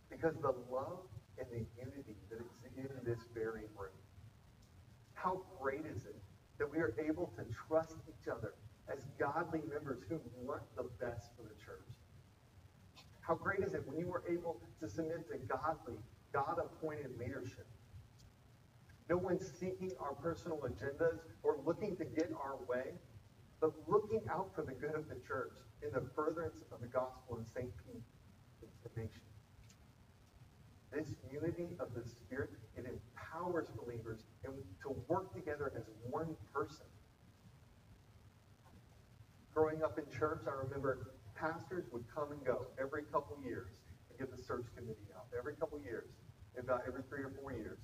Because 0.08 0.34
the 0.40 0.54
love 0.72 1.04
and 1.36 1.46
the 1.52 1.66
unity 1.76 2.16
that 2.30 2.40
is 2.40 2.90
in 2.90 3.04
this 3.04 3.20
very 3.34 3.68
room. 3.76 3.92
How 5.12 5.42
great 5.60 5.84
is 5.84 6.06
it 6.06 6.16
that 6.58 6.70
we 6.70 6.78
are 6.78 6.94
able 7.04 7.32
to 7.36 7.44
trust 7.68 7.96
each 8.08 8.28
other 8.32 8.54
as 8.88 9.04
godly 9.18 9.60
members 9.68 9.98
who 10.08 10.20
want 10.40 10.62
the 10.74 10.84
best 11.04 11.36
for 11.36 11.42
the 11.42 11.54
church? 11.60 12.03
How 13.26 13.34
great 13.34 13.60
is 13.60 13.74
it 13.74 13.82
when 13.86 13.98
you 13.98 14.12
are 14.12 14.22
able 14.28 14.60
to 14.80 14.88
submit 14.88 15.26
to 15.30 15.38
godly, 15.38 15.98
God 16.32 16.58
appointed 16.58 17.18
leadership? 17.18 17.66
No 19.08 19.16
one's 19.16 19.50
seeking 19.58 19.92
our 20.00 20.14
personal 20.14 20.58
agendas 20.58 21.18
or 21.42 21.58
looking 21.64 21.96
to 21.96 22.04
get 22.04 22.30
our 22.42 22.56
way 22.68 22.92
but 23.64 23.72
looking 23.88 24.20
out 24.30 24.50
for 24.54 24.62
the 24.62 24.72
good 24.72 24.94
of 24.94 25.08
the 25.08 25.16
church 25.26 25.54
in 25.82 25.90
the 25.92 26.06
furtherance 26.14 26.60
of 26.70 26.82
the 26.82 26.86
gospel 26.86 27.36
and 27.38 27.46
St. 27.46 27.70
Pete 27.86 28.02
to 28.60 28.66
the 28.84 29.00
nation. 29.00 29.22
This 30.92 31.14
unity 31.32 31.74
of 31.80 31.88
the 31.94 32.06
Spirit, 32.06 32.50
it 32.76 32.84
empowers 32.84 33.68
believers 33.82 34.20
to 34.44 34.96
work 35.08 35.32
together 35.32 35.72
as 35.74 35.84
one 36.10 36.36
person. 36.52 36.84
Growing 39.54 39.82
up 39.82 39.98
in 39.98 40.04
church, 40.12 40.42
I 40.46 40.52
remember 40.64 41.12
pastors 41.34 41.84
would 41.92 42.04
come 42.14 42.32
and 42.32 42.44
go 42.44 42.66
every 42.78 43.02
couple 43.12 43.36
years 43.44 43.70
to 44.10 44.18
get 44.18 44.34
the 44.34 44.42
search 44.42 44.66
committee 44.76 45.10
out. 45.16 45.26
Every 45.36 45.54
couple 45.54 45.78
years, 45.80 46.08
about 46.58 46.82
every 46.86 47.02
three 47.08 47.22
or 47.22 47.32
four 47.40 47.52
years. 47.52 47.78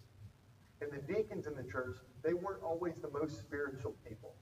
And 0.80 0.90
the 0.92 1.02
deacons 1.12 1.46
in 1.46 1.54
the 1.54 1.66
church, 1.66 1.98
they 2.22 2.34
weren't 2.34 2.62
always 2.62 2.96
the 3.02 3.10
most 3.10 3.38
spiritual 3.38 3.94
people. 4.06 4.34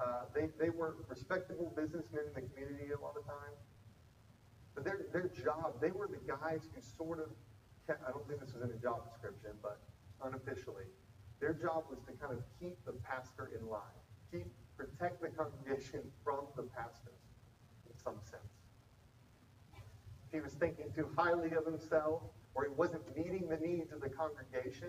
Uh, 0.00 0.24
they, 0.34 0.48
they 0.58 0.70
were 0.70 0.96
respectable 1.08 1.72
businessmen 1.76 2.24
in 2.28 2.34
the 2.34 2.48
community 2.48 2.92
a 2.96 3.00
lot 3.02 3.16
of 3.18 3.26
times. 3.26 3.60
But 4.74 4.84
their, 4.84 5.06
their 5.12 5.28
job, 5.28 5.80
they 5.80 5.90
were 5.90 6.08
the 6.08 6.22
guys 6.24 6.62
who 6.72 6.80
sort 6.80 7.18
of, 7.18 7.28
kept, 7.86 8.02
I 8.06 8.12
don't 8.12 8.26
think 8.26 8.40
this 8.40 8.54
was 8.54 8.62
in 8.62 8.70
a 8.70 8.80
job 8.80 9.10
description, 9.12 9.50
but 9.60 9.82
unofficially, 10.24 10.88
their 11.40 11.52
job 11.52 11.84
was 11.90 11.98
to 12.06 12.12
kind 12.16 12.32
of 12.32 12.40
keep 12.60 12.78
the 12.86 12.92
pastor 13.04 13.50
in 13.58 13.66
line, 13.68 14.00
keep, 14.32 14.46
protect 14.78 15.20
the 15.20 15.28
congregation 15.28 16.00
from 16.24 16.46
the 16.56 16.62
pastor 16.62 17.12
some 18.02 18.16
sense. 18.24 18.42
If 20.26 20.32
he 20.32 20.40
was 20.40 20.52
thinking 20.54 20.86
too 20.94 21.08
highly 21.16 21.52
of 21.52 21.66
himself, 21.66 22.22
or 22.54 22.64
he 22.64 22.70
wasn't 22.70 23.02
meeting 23.16 23.48
the 23.48 23.56
needs 23.56 23.92
of 23.92 24.00
the 24.00 24.08
congregation, 24.08 24.88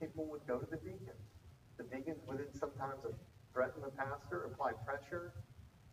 people 0.00 0.26
would 0.26 0.46
go 0.46 0.58
to 0.58 0.66
the 0.66 0.76
deacons. 0.76 1.30
The 1.76 1.84
deacons 1.84 2.18
would 2.26 2.38
then 2.38 2.46
sometimes 2.58 3.00
threaten 3.52 3.82
the 3.82 3.90
pastor, 3.90 4.44
apply 4.44 4.72
pressure, 4.84 5.32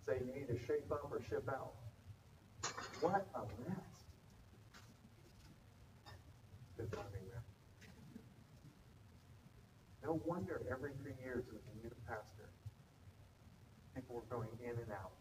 say 0.05 0.17
you 0.25 0.33
need 0.33 0.47
to 0.47 0.57
shape 0.65 0.91
up 0.91 1.09
or 1.11 1.21
ship 1.29 1.47
out. 1.49 1.73
What 3.01 3.27
a 3.35 3.39
mess. 3.67 3.77
Good. 6.77 6.89
No 10.03 10.19
wonder 10.25 10.61
every 10.69 10.91
three 11.01 11.13
years 11.23 11.45
with 11.51 11.61
a 11.61 11.83
new 11.83 11.91
pastor, 12.07 12.49
people 13.95 14.15
were 14.15 14.35
going 14.35 14.49
in 14.63 14.71
and 14.71 14.91
out. 14.91 15.20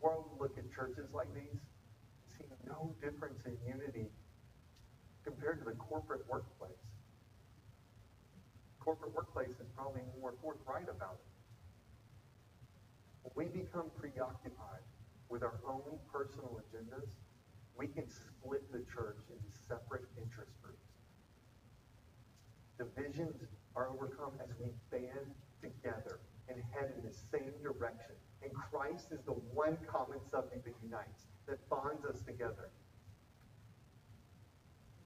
World 0.00 0.30
look 0.40 0.56
at 0.58 0.70
churches 0.72 1.08
like 1.12 1.32
these, 1.34 1.60
and 1.60 2.30
see 2.38 2.44
no 2.66 2.94
difference 3.02 3.40
in 3.46 3.56
unity 3.66 4.08
compared 5.24 5.58
to 5.60 5.64
the 5.64 5.76
corporate 5.76 6.22
workplace. 6.28 6.72
Corporate 8.80 9.14
workplace 9.14 9.54
is 9.60 9.68
probably 9.76 10.02
more 10.20 10.34
forthright 10.42 10.88
about 10.88 11.18
it. 11.20 11.32
When 13.34 13.46
we 13.46 13.62
become 13.62 13.90
preoccupied 13.98 14.82
with 15.28 15.42
our 15.42 15.60
own 15.66 15.98
personal 16.12 16.60
agendas, 16.60 17.14
we 17.76 17.86
can 17.86 18.08
split 18.08 18.70
the 18.72 18.84
church 18.92 19.18
into 19.30 19.50
separate 19.66 20.04
interest 20.18 20.50
groups. 20.60 20.82
Divisions 22.78 23.36
are 23.76 23.88
overcome 23.88 24.32
as 24.42 24.50
we 24.58 24.70
band 24.90 25.30
together 25.62 26.18
and 26.54 26.62
head 26.72 26.92
in 26.96 27.02
the 27.02 27.14
same 27.14 27.52
direction. 27.62 28.14
And 28.42 28.52
Christ 28.54 29.12
is 29.12 29.20
the 29.24 29.32
one 29.54 29.78
common 29.86 30.18
subject 30.30 30.64
that 30.64 30.74
unites, 30.82 31.26
that 31.46 31.58
bonds 31.68 32.04
us 32.04 32.20
together. 32.26 32.70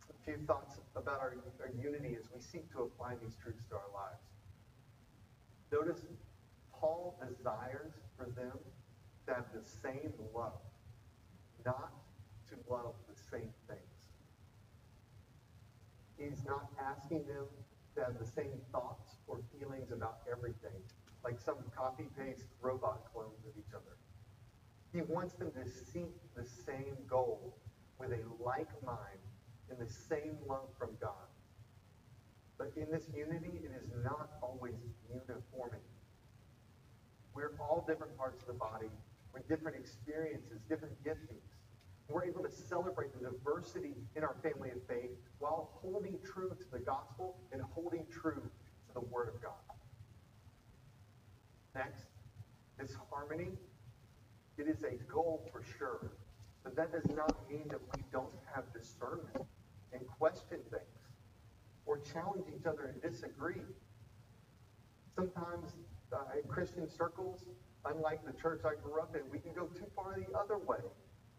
A 0.09 0.25
few 0.25 0.38
thoughts 0.47 0.76
about 0.97 1.21
our, 1.21 1.37
our 1.61 1.71
unity 1.81 2.17
as 2.19 2.26
we 2.35 2.41
seek 2.41 2.71
to 2.73 2.83
apply 2.83 3.15
these 3.23 3.37
truths 3.43 3.65
to 3.71 3.76
our 3.76 3.91
lives. 3.95 4.25
Notice 5.71 6.03
Paul 6.73 7.19
desires 7.29 7.93
for 8.17 8.25
them 8.25 8.59
to 9.26 9.35
have 9.35 9.45
the 9.53 9.62
same 9.83 10.12
love, 10.35 10.61
not 11.65 11.93
to 12.49 12.55
love 12.73 12.95
the 13.09 13.21
same 13.31 13.50
things. 13.69 13.97
He's 16.17 16.45
not 16.47 16.71
asking 16.81 17.26
them 17.26 17.45
to 17.97 18.05
have 18.05 18.19
the 18.19 18.26
same 18.26 18.61
thoughts 18.73 19.17
or 19.26 19.41
feelings 19.59 19.91
about 19.91 20.19
everything, 20.31 20.81
like 21.26 21.40
some 21.40 21.56
copy 21.76 22.06
paste 22.16 22.47
robot 22.61 23.00
clones 23.12 23.45
of 23.45 23.52
each 23.59 23.75
other. 23.75 23.97
He 24.92 25.02
wants 25.12 25.35
them 25.35 25.50
to 25.50 25.68
seek 25.68 26.14
the 26.37 26.45
same 26.45 26.97
goal 27.11 27.56
with 27.99 28.12
a 28.12 28.23
like 28.42 28.71
mind 28.87 29.18
and 29.68 29.76
the 29.76 29.92
same 29.92 30.38
love 30.47 30.68
from 30.78 30.90
God. 31.00 31.26
But 32.56 32.71
in 32.76 32.87
this 32.92 33.09
unity, 33.12 33.61
it 33.64 33.73
is 33.83 33.90
not 34.04 34.30
always 34.40 34.78
uniformity. 35.12 35.83
We're 37.35 37.50
all 37.59 37.85
different 37.87 38.16
parts 38.16 38.42
of 38.42 38.47
the 38.47 38.54
body 38.54 38.90
with 39.35 39.49
different 39.49 39.76
experiences, 39.76 40.61
different 40.68 40.95
giftings. 41.04 41.42
We're 42.09 42.25
able 42.25 42.45
to 42.45 42.52
celebrate 42.52 43.12
the 43.12 43.28
diversity 43.30 43.95
in 44.14 44.23
our 44.23 44.37
family 44.45 44.71
of 44.71 44.78
faith 44.88 45.11
while 45.40 45.71
holding 45.83 46.18
true 46.25 46.50
to 46.50 46.71
the 46.71 46.78
gospel 46.78 47.37
and 47.52 47.61
holding 47.75 48.06
true 48.12 48.49
to 48.87 48.95
the 48.95 49.00
Word 49.00 49.28
of 49.34 49.43
God. 49.43 49.66
Next, 51.76 52.06
this 52.78 52.97
harmony, 53.10 53.52
it 54.56 54.67
is 54.67 54.82
a 54.82 54.97
goal 55.12 55.47
for 55.52 55.62
sure, 55.78 56.12
but 56.65 56.75
that 56.75 56.91
does 56.91 57.04
not 57.15 57.36
mean 57.50 57.69
that 57.69 57.80
we 57.95 58.02
don't 58.10 58.32
have 58.54 58.65
discernment 58.73 59.45
and 59.93 60.00
question 60.19 60.58
things 60.71 60.97
or 61.84 61.99
challenge 61.99 62.47
each 62.49 62.65
other 62.65 62.95
and 62.95 63.02
disagree. 63.02 63.60
Sometimes 65.15 65.76
uh, 66.12 66.41
in 66.43 66.49
Christian 66.49 66.89
circles, 66.89 67.45
unlike 67.84 68.25
the 68.25 68.32
church 68.41 68.62
I 68.65 68.80
grew 68.82 69.00
up 69.00 69.15
in, 69.15 69.30
we 69.30 69.39
can 69.39 69.52
go 69.52 69.67
too 69.67 69.86
far 69.95 70.17
the 70.17 70.34
other 70.36 70.56
way. 70.56 70.80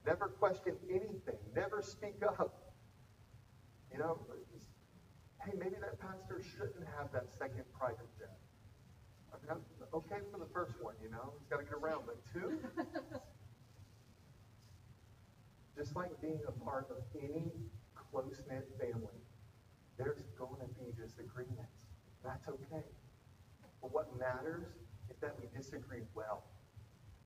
Never 0.06 0.28
question 0.28 0.76
anything. 0.88 1.42
Never 1.56 1.82
speak 1.82 2.22
up. 2.28 2.74
You 3.92 3.98
know, 3.98 4.20
hey, 5.44 5.54
maybe 5.58 5.76
that 5.82 6.00
pastor 6.00 6.44
shouldn't 6.56 6.86
have 6.96 7.12
that 7.12 7.34
second 7.38 7.64
private 7.78 8.08
jet. 8.20 8.38
Okay 9.50 10.18
for 10.32 10.40
the 10.40 10.50
first 10.54 10.74
one, 10.82 10.96
you 11.04 11.10
know, 11.10 11.34
he's 11.40 11.48
got 11.50 11.58
to 11.60 11.64
get 11.64 11.74
around, 11.74 12.04
but 12.06 12.18
two? 12.34 12.60
Just 15.78 15.96
like 15.96 16.12
being 16.22 16.42
a 16.48 16.52
part 16.66 16.88
of 16.92 16.98
any 17.22 17.52
close-knit 17.96 18.68
family, 18.80 19.20
there's 19.98 20.24
going 20.38 20.58
to 20.62 20.68
be 20.80 20.92
disagreements. 21.02 21.88
That's 22.24 22.48
okay. 22.50 22.84
But 23.82 23.94
what 23.94 24.08
matters 24.20 24.68
is 25.10 25.18
that 25.22 25.36
we 25.40 25.48
disagree 25.58 26.04
well. 26.16 26.44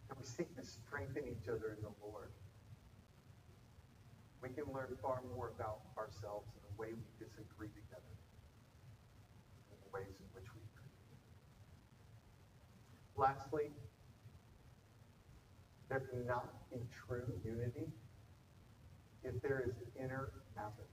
that 0.10 0.18
we 0.20 0.26
seek 0.26 0.56
to 0.58 0.64
strengthen 0.66 1.24
each 1.28 1.48
other 1.50 1.76
in 1.78 1.84
the 1.84 1.94
Lord. 2.04 2.32
We 4.42 4.50
can 4.50 4.66
learn 4.74 4.98
far 5.02 5.22
more 5.36 5.54
about 5.56 5.82
ourselves 5.98 6.50
in 6.56 6.62
the 6.68 6.76
way 6.82 6.90
we 6.94 7.06
disagree 7.20 7.70
together, 7.70 8.16
in 9.72 9.78
the 9.84 9.92
ways 9.94 10.16
in 10.20 10.28
which 10.34 10.50
we 10.56 10.62
agree. 10.74 10.92
Lastly, 13.16 13.72
there 15.90 16.00
cannot 16.00 16.70
be 16.72 16.80
true 17.08 17.34
unity 17.44 17.88
if 19.24 19.42
there 19.42 19.64
is 19.68 19.76
inner 20.00 20.32
apathy. 20.58 20.88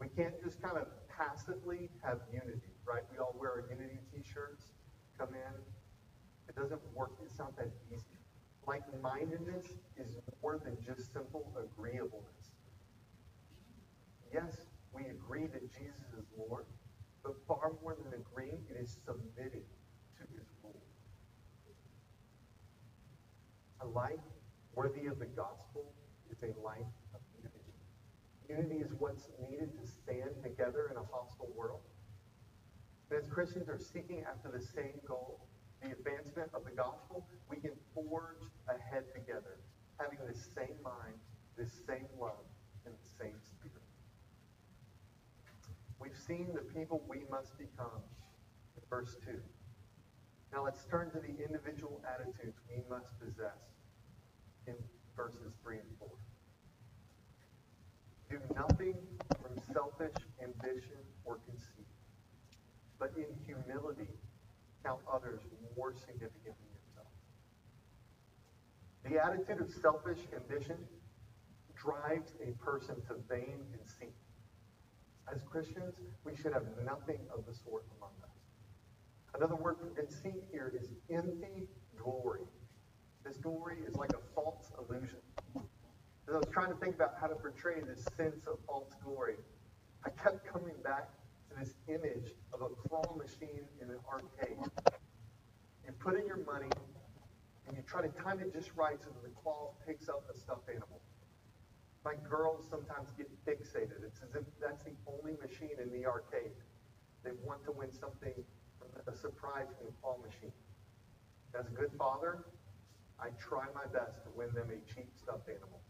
We 0.00 0.08
can't 0.08 0.34
just 0.42 0.60
kind 0.62 0.76
of 0.76 0.86
passively 1.08 1.90
have 2.02 2.20
unity, 2.32 2.72
right? 2.86 3.02
We 3.12 3.18
all 3.18 3.34
wear 3.38 3.50
our 3.50 3.64
unity 3.68 3.98
t-shirts, 4.12 4.72
come 5.18 5.34
in. 5.34 5.54
It 6.48 6.56
doesn't 6.56 6.80
work. 6.94 7.10
It's 7.24 7.38
not 7.38 7.56
that 7.56 7.70
easy. 7.92 8.04
Like-mindedness 8.66 9.66
is 9.96 10.06
more 10.42 10.58
than 10.62 10.76
just 10.84 11.12
simple 11.12 11.52
agreeableness. 11.56 12.52
Yes, 14.32 14.66
we 14.92 15.06
agree 15.06 15.46
that 15.46 15.72
Jesus 15.72 16.12
is 16.16 16.24
Lord, 16.36 16.66
but 17.22 17.34
far 17.46 17.72
more 17.82 17.96
than 18.02 18.12
agreeing, 18.20 18.60
it 18.70 18.76
is 18.80 18.98
submitting 19.04 19.64
to 20.18 20.22
his 20.36 20.46
rule. 20.62 20.82
A 23.80 23.87
life 23.98 24.26
worthy 24.76 25.06
of 25.06 25.18
the 25.18 25.26
gospel 25.34 25.90
is 26.30 26.38
a 26.44 26.54
life 26.62 26.94
of 27.14 27.20
unity. 27.34 27.74
Unity 28.48 28.78
is 28.78 28.92
what's 29.00 29.26
needed 29.50 29.74
to 29.74 29.84
stand 29.90 30.30
together 30.40 30.86
in 30.92 30.96
a 30.96 31.06
hostile 31.10 31.50
world. 31.56 31.82
And 33.10 33.18
as 33.18 33.26
Christians 33.26 33.68
are 33.68 33.80
seeking 33.80 34.22
after 34.22 34.56
the 34.56 34.62
same 34.62 35.02
goal, 35.04 35.40
the 35.82 35.90
advancement 35.90 36.50
of 36.54 36.62
the 36.64 36.70
gospel, 36.70 37.26
we 37.50 37.56
can 37.56 37.72
forge 37.92 38.46
ahead 38.70 39.02
together, 39.12 39.58
having 39.98 40.18
the 40.30 40.38
same 40.54 40.78
mind, 40.84 41.18
the 41.56 41.66
same 41.66 42.06
love, 42.20 42.46
and 42.86 42.94
the 42.94 43.08
same 43.18 43.34
spirit. 43.42 43.82
We've 45.98 46.20
seen 46.26 46.54
the 46.54 46.62
people 46.70 47.02
we 47.08 47.26
must 47.28 47.58
become 47.58 48.06
in 48.76 48.82
verse 48.88 49.16
2. 49.26 49.34
Now 50.52 50.64
let's 50.64 50.84
turn 50.84 51.10
to 51.10 51.18
the 51.18 51.34
individual 51.42 52.00
attitudes 52.06 52.58
we 52.70 52.78
must 52.88 53.10
possess 53.18 53.67
in 54.68 54.76
verses 55.16 55.56
3 55.64 55.78
and 55.78 55.98
4. 55.98 56.08
Do 58.30 58.38
nothing 58.54 58.96
from 59.40 59.56
selfish 59.72 60.14
ambition 60.42 61.00
or 61.24 61.38
conceit, 61.48 61.88
but 62.98 63.12
in 63.16 63.26
humility 63.46 64.12
count 64.84 65.00
others 65.10 65.40
more 65.76 65.94
significant 65.94 66.54
than 66.60 66.70
yourself. 66.76 67.12
The 69.04 69.16
attitude 69.24 69.60
of 69.64 69.72
selfish 69.80 70.20
ambition 70.36 70.76
drives 71.74 72.32
a 72.46 72.52
person 72.62 72.96
to 73.08 73.14
vain 73.28 73.64
conceit. 73.72 74.14
As 75.32 75.40
Christians, 75.50 75.94
we 76.24 76.36
should 76.36 76.52
have 76.52 76.64
nothing 76.84 77.20
of 77.32 77.46
the 77.46 77.54
sort 77.54 77.84
among 77.96 78.12
us. 78.22 78.36
Another 79.34 79.56
word 79.56 79.76
for 79.78 79.88
conceit 80.00 80.42
here 80.50 80.72
is 80.78 80.88
empty 81.10 81.68
glory. 81.96 82.44
This 83.28 83.36
glory 83.36 83.76
is 83.86 83.94
like 83.94 84.12
a 84.14 84.24
false 84.34 84.72
illusion. 84.80 85.20
As 85.54 86.32
I 86.32 86.38
was 86.38 86.48
trying 86.50 86.72
to 86.72 86.78
think 86.80 86.94
about 86.94 87.12
how 87.20 87.26
to 87.26 87.34
portray 87.34 87.78
this 87.80 88.08
sense 88.16 88.46
of 88.46 88.56
false 88.66 88.88
glory, 89.04 89.36
I 90.02 90.08
kept 90.08 90.46
coming 90.50 90.72
back 90.82 91.10
to 91.50 91.60
this 91.60 91.74
image 91.88 92.32
of 92.54 92.62
a 92.62 92.68
claw 92.88 93.04
machine 93.16 93.68
in 93.82 93.90
an 93.90 93.98
arcade. 94.10 94.56
You 95.84 95.92
put 96.00 96.18
in 96.18 96.26
your 96.26 96.40
money, 96.50 96.70
and 97.66 97.76
you 97.76 97.82
try 97.86 98.00
to 98.00 98.08
time 98.08 98.40
it 98.40 98.50
just 98.50 98.70
right 98.76 98.96
so 98.98 99.10
that 99.10 99.22
the 99.22 99.34
claw 99.42 99.74
picks 99.86 100.08
up 100.08 100.24
the 100.26 100.38
stuffed 100.38 100.70
animal. 100.70 101.02
My 102.06 102.14
girls 102.30 102.64
sometimes 102.70 103.10
get 103.18 103.28
fixated. 103.44 104.04
It's 104.06 104.22
as 104.22 104.36
if 104.36 104.44
that's 104.58 104.84
the 104.84 104.96
only 105.06 105.36
machine 105.36 105.76
in 105.76 105.92
the 105.92 106.06
arcade. 106.06 106.56
They 107.24 107.32
want 107.44 107.62
to 107.66 107.72
win 107.72 107.92
something, 107.92 108.32
a 109.06 109.14
surprise 109.14 109.66
from 109.76 109.84
the 109.84 109.92
claw 110.00 110.16
machine. 110.16 110.52
As 111.58 111.66
a 111.66 111.70
good 111.70 111.90
father, 111.98 112.44
I 113.20 113.30
try 113.38 113.66
my 113.74 113.86
best 113.90 114.22
to 114.24 114.30
win 114.34 114.48
them 114.54 114.70
a 114.70 114.78
cheap 114.86 115.10
stuffed 115.16 115.48
animal. 115.48 115.82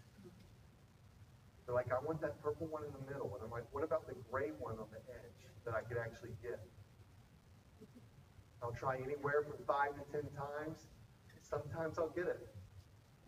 They're 1.66 1.74
like, 1.74 1.92
I 1.92 2.00
want 2.00 2.20
that 2.22 2.40
purple 2.42 2.66
one 2.66 2.84
in 2.84 2.92
the 2.96 3.04
middle. 3.12 3.28
And 3.36 3.44
I'm 3.44 3.50
like, 3.50 3.68
what 3.72 3.84
about 3.84 4.08
the 4.08 4.16
gray 4.32 4.56
one 4.58 4.80
on 4.80 4.88
the 4.88 5.04
edge 5.12 5.44
that 5.66 5.74
I 5.74 5.82
could 5.82 5.98
actually 5.98 6.32
get? 6.40 6.58
I'll 8.62 8.72
try 8.72 8.96
anywhere 8.96 9.44
from 9.44 9.60
five 9.66 9.92
to 9.94 10.04
ten 10.10 10.24
times. 10.32 10.88
Sometimes 11.42 11.98
I'll 11.98 12.12
get 12.16 12.26
it. 12.26 12.48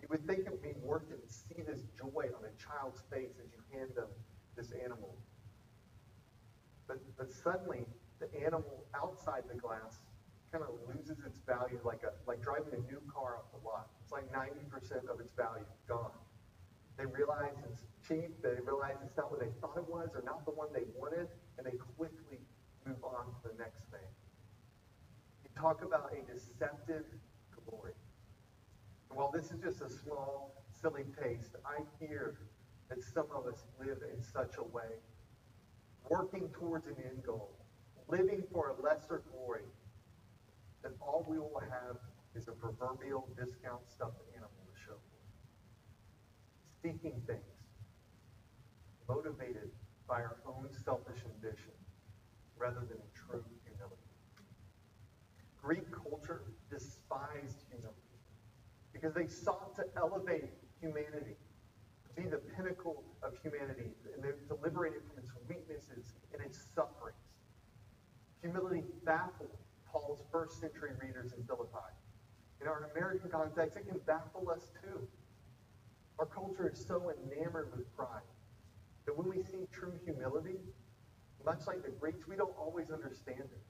You 0.00 0.08
would 0.08 0.26
think 0.26 0.40
it 0.40 0.50
would 0.50 0.62
be 0.62 0.72
worth 0.82 1.12
it 1.12 1.20
to 1.20 1.32
see 1.32 1.60
this 1.60 1.84
joy 1.96 2.32
on 2.32 2.42
a 2.48 2.52
child's 2.56 3.04
face 3.12 3.36
as 3.44 3.52
you 3.52 3.60
hand 3.78 3.90
them 3.94 4.08
this 4.56 4.72
animal. 4.82 5.14
But, 6.88 6.98
but 7.16 7.32
suddenly, 7.32 7.84
the 8.18 8.28
animal 8.40 8.84
outside 8.94 9.44
the 9.52 9.60
glass 9.60 10.00
kind 10.52 10.64
of 10.64 10.74
loses 10.90 11.18
its 11.24 11.38
value 11.46 11.78
like 11.84 12.02
a 12.02 12.10
like 12.26 12.42
driving 12.42 12.74
a 12.74 12.82
new 12.90 13.00
car 13.06 13.38
off 13.38 13.46
the 13.54 13.62
lot. 13.66 13.86
It's 14.02 14.12
like 14.12 14.26
90% 14.32 15.08
of 15.08 15.20
its 15.20 15.32
value 15.32 15.64
gone. 15.88 16.10
They 16.98 17.06
realize 17.06 17.54
it's 17.70 17.82
cheap, 18.06 18.42
they 18.42 18.60
realize 18.66 18.96
it's 19.04 19.16
not 19.16 19.30
what 19.30 19.40
they 19.40 19.48
thought 19.60 19.76
it 19.76 19.88
was 19.88 20.10
or 20.14 20.22
not 20.26 20.44
the 20.44 20.50
one 20.50 20.68
they 20.74 20.84
wanted, 20.94 21.28
and 21.56 21.66
they 21.66 21.78
quickly 21.96 22.38
move 22.86 23.02
on 23.04 23.30
to 23.30 23.48
the 23.48 23.56
next 23.56 23.84
thing. 23.90 24.10
You 25.44 25.50
talk 25.56 25.82
about 25.82 26.12
a 26.12 26.20
deceptive 26.30 27.04
glory. 27.64 27.94
And 29.08 29.18
while 29.18 29.30
this 29.30 29.50
is 29.50 29.60
just 29.62 29.80
a 29.80 29.88
small, 29.88 30.64
silly 30.80 31.04
taste, 31.22 31.56
I 31.64 31.82
hear 31.98 32.36
that 32.88 33.02
some 33.02 33.26
of 33.34 33.46
us 33.46 33.64
live 33.78 33.98
in 34.12 34.22
such 34.22 34.56
a 34.58 34.64
way, 34.64 34.98
working 36.08 36.48
towards 36.52 36.86
an 36.86 36.96
end 37.04 37.22
goal, 37.24 37.50
living 38.08 38.42
for 38.52 38.74
a 38.76 38.82
lesser 38.82 39.22
glory, 39.32 39.62
that 40.82 40.92
all 41.00 41.24
we 41.28 41.38
will 41.38 41.60
have 41.60 41.96
is 42.34 42.48
a 42.48 42.52
proverbial 42.52 43.28
discount 43.36 43.86
stuffed 43.86 44.20
animal 44.34 44.50
to 44.66 44.80
show. 44.80 44.96
Seeking 46.82 47.20
things, 47.26 47.40
motivated 49.08 49.70
by 50.08 50.16
our 50.16 50.36
own 50.46 50.68
selfish 50.84 51.20
ambition, 51.24 51.72
rather 52.56 52.80
than 52.80 52.98
true 53.14 53.44
humility. 53.64 53.96
Greek 55.62 55.90
culture 55.92 56.42
despised 56.70 57.64
humility 57.68 58.00
because 58.92 59.14
they 59.14 59.26
sought 59.26 59.74
to 59.76 59.84
elevate 59.96 60.50
humanity, 60.80 61.36
to 62.06 62.22
be 62.22 62.28
the 62.28 62.38
pinnacle 62.56 63.02
of 63.22 63.32
humanity, 63.42 63.90
and 64.14 64.24
to 64.48 64.54
liberate 64.62 64.94
it 64.94 65.02
from 65.08 65.22
its 65.22 65.30
weaknesses 65.48 66.12
and 66.32 66.42
its 66.42 66.58
sufferings. 66.74 67.16
Humility 68.42 68.84
baffled 69.04 69.56
Paul's 69.92 70.22
first 70.30 70.60
century 70.60 70.92
readers 71.00 71.32
in 71.36 71.44
Philippi. 71.44 71.90
In 72.60 72.68
our 72.68 72.90
American 72.94 73.30
context, 73.30 73.76
it 73.76 73.88
can 73.88 73.98
baffle 74.06 74.50
us 74.50 74.70
too. 74.82 75.08
Our 76.18 76.26
culture 76.26 76.68
is 76.68 76.84
so 76.86 77.10
enamored 77.24 77.72
with 77.74 77.94
pride 77.96 78.28
that 79.06 79.16
when 79.16 79.28
we 79.28 79.42
see 79.42 79.66
true 79.72 79.94
humility, 80.04 80.60
much 81.44 81.60
like 81.66 81.82
the 81.82 81.90
Greeks, 81.90 82.28
we 82.28 82.36
don't 82.36 82.54
always 82.58 82.90
understand 82.90 83.40
it. 83.40 83.62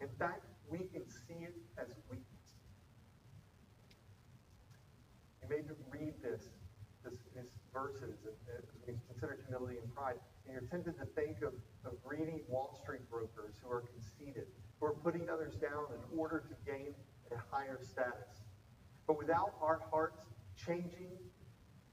In 0.00 0.08
fact, 0.18 0.44
we 0.70 0.78
can 0.78 1.02
see 1.08 1.42
it 1.42 1.54
as 1.78 1.88
weakness. 2.08 2.36
You 5.42 5.48
may 5.48 5.62
read 5.90 6.14
this, 6.22 6.48
this 7.04 7.18
these 7.34 7.58
verses 7.72 8.18
as 8.56 8.64
we 8.86 8.94
consider 9.08 9.38
humility 9.46 9.78
and 9.78 9.94
pride, 9.94 10.18
and 10.46 10.54
you're 10.54 10.70
tempted 10.70 10.98
to 10.98 11.06
think 11.14 11.42
of, 11.42 11.54
of 11.84 12.02
greedy 12.02 12.42
Wall 12.48 12.78
Street 12.82 13.02
brokers 13.10 13.54
who 13.62 13.70
are 13.70 13.82
conceited, 13.82 14.46
who 14.86 14.92
are 14.92 14.94
putting 15.02 15.28
others 15.28 15.54
down 15.54 15.86
in 15.90 16.18
order 16.18 16.44
to 16.48 16.70
gain 16.70 16.94
a 17.32 17.54
higher 17.54 17.78
status. 17.82 18.44
But 19.06 19.18
without 19.18 19.54
our 19.60 19.80
hearts 19.90 20.22
changing 20.56 21.10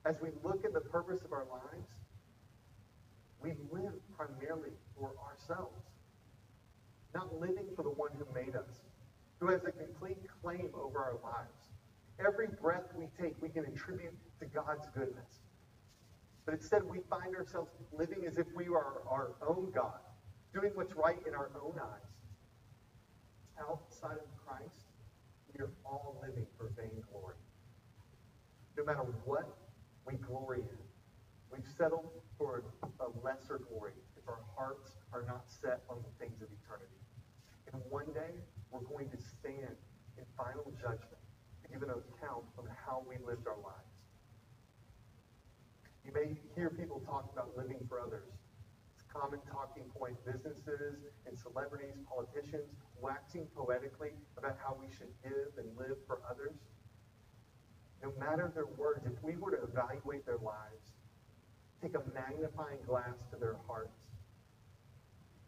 as 0.06 0.16
we 0.22 0.30
look 0.44 0.64
at 0.66 0.74
the 0.74 0.82
purpose 0.82 1.22
of 1.24 1.32
our 1.32 1.46
lives, 1.46 1.90
we 3.42 3.54
live 3.72 3.94
primarily 4.16 4.72
for 4.98 5.12
ourselves, 5.28 5.82
not 7.14 7.40
living 7.40 7.68
for 7.76 7.84
the 7.84 7.90
one 7.90 8.12
who 8.18 8.26
made 8.34 8.56
us, 8.56 8.82
who 9.40 9.48
has 9.48 9.64
a 9.66 9.72
complete 9.72 10.18
claim 10.42 10.70
over 10.74 11.00
our 11.00 11.18
lives. 11.24 11.72
Every 12.20 12.48
breath 12.62 12.86
we 12.96 13.08
take, 13.20 13.42
we 13.42 13.50
can 13.50 13.66
attribute 13.66 14.14
to 14.40 14.46
God's 14.46 14.88
goodness. 14.96 15.42
But 16.46 16.56
instead, 16.56 16.84
we 16.84 17.00
find 17.10 17.36
ourselves 17.36 17.72
living 17.92 18.26
as 18.28 18.38
if 18.38 18.48
we 18.56 18.68
are 18.68 19.02
our 19.10 19.32
own 19.48 19.72
God, 19.74 20.00
doing 20.54 20.72
what's 20.76 20.94
right 20.94 21.20
in 21.26 21.34
our 21.34 21.50
own 21.56 21.80
eyes 21.80 22.13
outside 23.60 24.18
of 24.18 24.30
Christ, 24.46 24.88
we 25.54 25.62
are 25.64 25.72
all 25.86 26.20
living 26.22 26.48
for 26.58 26.72
vainglory. 26.78 27.38
No 28.78 28.86
matter 28.86 29.06
what 29.26 29.58
we 30.08 30.16
glory 30.18 30.62
in, 30.62 30.80
we've 31.52 31.68
settled 31.78 32.10
for 32.38 32.64
a 33.00 33.10
lesser 33.24 33.60
glory 33.70 33.94
if 34.18 34.28
our 34.28 34.42
hearts 34.58 34.96
are 35.14 35.24
not 35.28 35.44
set 35.50 35.82
on 35.90 35.98
the 36.04 36.12
things 36.26 36.42
of 36.42 36.50
eternity. 36.52 37.00
And 37.74 37.82
one 37.90 38.08
day, 38.14 38.34
we're 38.72 38.82
going 38.82 39.10
to 39.12 39.18
stand 39.18 39.78
in 40.18 40.26
final 40.38 40.74
judgment 40.82 41.22
to 41.64 41.70
give 41.72 41.84
an 41.84 41.92
account 41.92 42.46
of 42.58 42.66
how 42.86 43.04
we 43.08 43.18
lived 43.26 43.48
our 43.48 43.60
lives. 43.64 43.94
You 46.06 46.12
may 46.14 46.36
hear 46.56 46.70
people 46.72 47.02
talk 47.06 47.30
about 47.34 47.58
living 47.58 47.80
for 47.90 48.02
others 48.02 48.30
It's 48.96 49.04
a 49.10 49.14
common 49.20 49.42
talking 49.52 49.86
point 49.98 50.18
businesses 50.26 50.98
and 51.28 51.38
celebrities, 51.40 51.96
politicians, 52.08 52.83
waxing 53.04 53.46
poetically 53.54 54.12
about 54.38 54.58
how 54.64 54.78
we 54.80 54.88
should 54.96 55.12
give 55.22 55.52
and 55.58 55.68
live 55.78 55.98
for 56.08 56.22
others. 56.30 56.56
No 58.02 58.14
matter 58.18 58.52
their 58.56 58.66
words, 58.66 59.06
if 59.06 59.22
we 59.22 59.36
were 59.36 59.52
to 59.52 59.64
evaluate 59.64 60.26
their 60.26 60.40
lives, 60.40 60.96
take 61.82 61.96
a 61.96 62.02
magnifying 62.16 62.80
glass 62.88 63.20
to 63.32 63.38
their 63.38 63.58
hearts, 63.68 64.08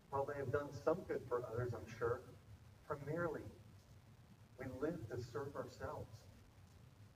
while 0.09 0.25
they 0.25 0.37
have 0.37 0.51
done 0.51 0.67
some 0.83 0.97
good 1.07 1.21
for 1.27 1.43
others, 1.51 1.73
I'm 1.73 1.97
sure, 1.97 2.21
primarily, 2.87 3.41
we 4.59 4.65
live 4.81 4.99
to 5.09 5.21
serve 5.21 5.55
ourselves. 5.55 6.11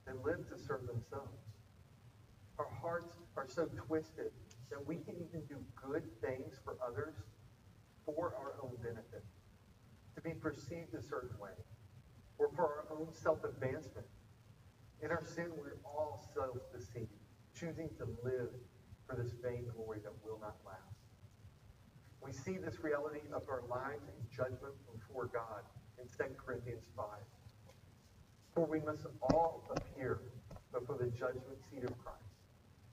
They 0.06 0.14
live 0.26 0.48
to 0.50 0.58
serve 0.58 0.88
themselves. 0.88 1.38
Our 2.58 2.68
hearts 2.82 3.14
are 3.38 3.48
so 3.48 3.68
twisted 3.88 4.32
that 4.70 4.86
we 4.86 4.96
can 4.96 5.16
even 5.16 5.42
do 5.48 5.58
good 5.76 6.04
things 6.22 6.60
for 6.64 6.78
others 6.86 7.16
for 8.06 8.34
our 8.36 8.56
own 8.62 8.76
benefit, 8.82 9.24
to 10.16 10.22
be 10.22 10.29
perceived 10.42 10.94
a 10.94 11.02
certain 11.02 11.38
way, 11.40 11.56
or 12.38 12.50
for 12.56 12.64
our 12.64 12.86
own 12.98 13.08
self-advancement. 13.14 14.08
In 15.02 15.12
our 15.12 15.24
sin, 15.24 15.52
we're 15.58 15.78
all 15.86 16.30
self-deceived, 16.34 17.12
choosing 17.58 17.90
to 17.98 18.06
live 18.24 18.50
for 19.08 19.16
this 19.16 19.34
vain 19.44 19.66
glory 19.76 20.00
that 20.04 20.14
will 20.24 20.40
not 20.40 20.56
last. 20.66 21.00
We 22.22 22.34
see 22.34 22.58
this 22.58 22.84
reality 22.84 23.22
of 23.34 23.44
our 23.50 23.64
lives 23.70 24.04
in 24.08 24.36
judgment 24.36 24.76
before 24.92 25.28
God 25.28 25.64
in 25.98 26.06
2 26.08 26.36
Corinthians 26.36 26.86
5. 26.96 27.06
For 28.54 28.66
we 28.66 28.80
must 28.82 29.06
all 29.22 29.64
appear 29.72 30.20
before 30.74 30.98
the 30.98 31.08
judgment 31.08 31.58
seat 31.72 31.84
of 31.84 31.98
Christ 32.04 32.20